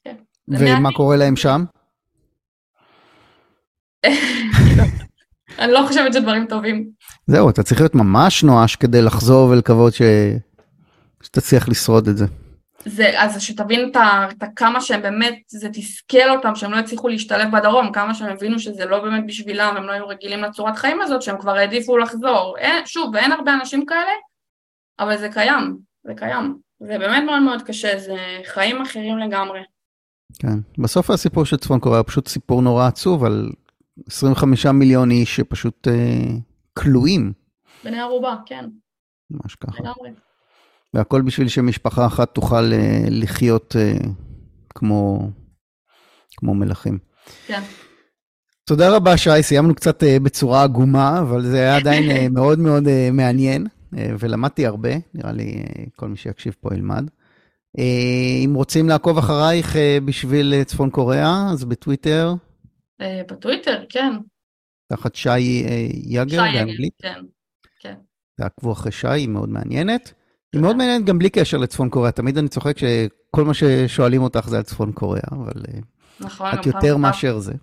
[0.04, 0.16] כן.
[0.48, 1.64] ומה קורה להם שם?
[5.60, 6.90] אני לא חושבת שדברים טובים.
[7.28, 10.02] זהו, אתה צריך להיות ממש נואש כדי לחזור ולקוות ש...
[11.24, 12.26] שתצליח לשרוד את זה.
[12.86, 17.92] זה, אז שתבין את, כמה שהם באמת, זה תסכל אותם, שהם לא הצליחו להשתלב בדרום,
[17.92, 21.38] כמה שהם הבינו שזה לא באמת בשבילם, הם לא היו רגילים לצורת חיים הזאת, שהם
[21.38, 22.56] כבר העדיפו לחזור.
[22.58, 24.12] אין, שוב, ואין הרבה אנשים כאלה,
[25.00, 26.58] אבל זה קיים, זה קיים.
[26.80, 29.60] זה באמת מאוד מאוד קשה, זה חיים אחרים לגמרי.
[30.40, 33.50] כן, בסוף הסיפור של צפון קוריאה פשוט סיפור נורא עצוב על
[34.08, 36.38] 25 מיליון איש שפשוט אה,
[36.74, 37.34] כלואים.
[37.84, 38.66] בני ערובה, כן.
[39.32, 39.78] ממש ככה.
[39.80, 40.10] לגמרי.
[40.94, 43.98] והכל בשביל שמשפחה אחת תוכל אה, לחיות אה,
[44.70, 45.30] כמו,
[46.38, 46.98] כמו מלכים.
[47.48, 47.62] כן.
[48.66, 49.44] תודה רבה, שי.
[49.44, 54.90] סיימנו קצת בצורה עגומה, אבל זה היה עדיין מאוד מאוד מעניין, ולמדתי הרבה.
[55.14, 55.64] נראה לי
[55.96, 57.10] כל מי שיקשיב פה ילמד.
[58.46, 59.76] אם רוצים לעקוב אחרייך
[60.06, 62.36] בשביל צפון קוריאה, אז בטוויטר,
[63.00, 64.14] בטוויטר, כן.
[64.88, 66.94] תחת שי אה, יגר באנגלית?
[67.02, 67.22] כן,
[67.80, 67.96] כן.
[68.38, 70.14] תעקבו אחרי שי, היא מאוד מעניינת.
[70.54, 72.12] היא מאוד מעניינת גם בלי קשר לצפון קוריאה.
[72.12, 75.80] תמיד אני צוחק שכל מה ששואלים אותך זה על צפון קוריאה, אבל אה,
[76.20, 77.54] נכון, את יותר מאשר זה.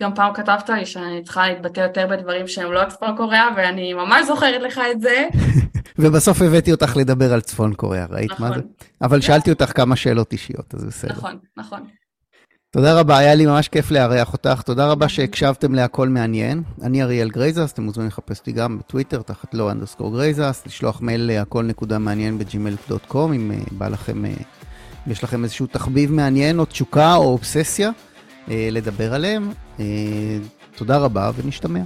[0.00, 4.26] גם פעם כתבת לי שאני צריכה להתבטא יותר בדברים שהם לא צפון קוריאה, ואני ממש
[4.26, 5.28] זוכרת לך את זה.
[5.98, 8.48] ובסוף הבאתי אותך לדבר על צפון קוריאה, ראית נכון.
[8.48, 8.62] מה זה?
[9.02, 11.12] אבל שאלתי אותך כמה שאלות אישיות, אז בסדר.
[11.12, 11.80] נכון, נכון.
[12.70, 14.62] תודה רבה, היה לי ממש כיף לארח אותך.
[14.62, 16.62] תודה רבה שהקשבתם להכל מעניין.
[16.82, 21.26] אני אריאל גרייזס, אתם מוזמנים לחפש אותי גם בטוויטר, תחת לא underscore גרייזס, לשלוח מייל
[21.26, 24.42] להכל נקודה מעניין בג'ימייל.com, אם uh, בא לכם, uh,
[25.06, 27.90] יש לכם איזשהו תחביב מעניין או תשוקה או אובססיה.
[28.50, 29.52] לדבר עליהם.
[30.76, 31.80] תודה רבה ונשתמע.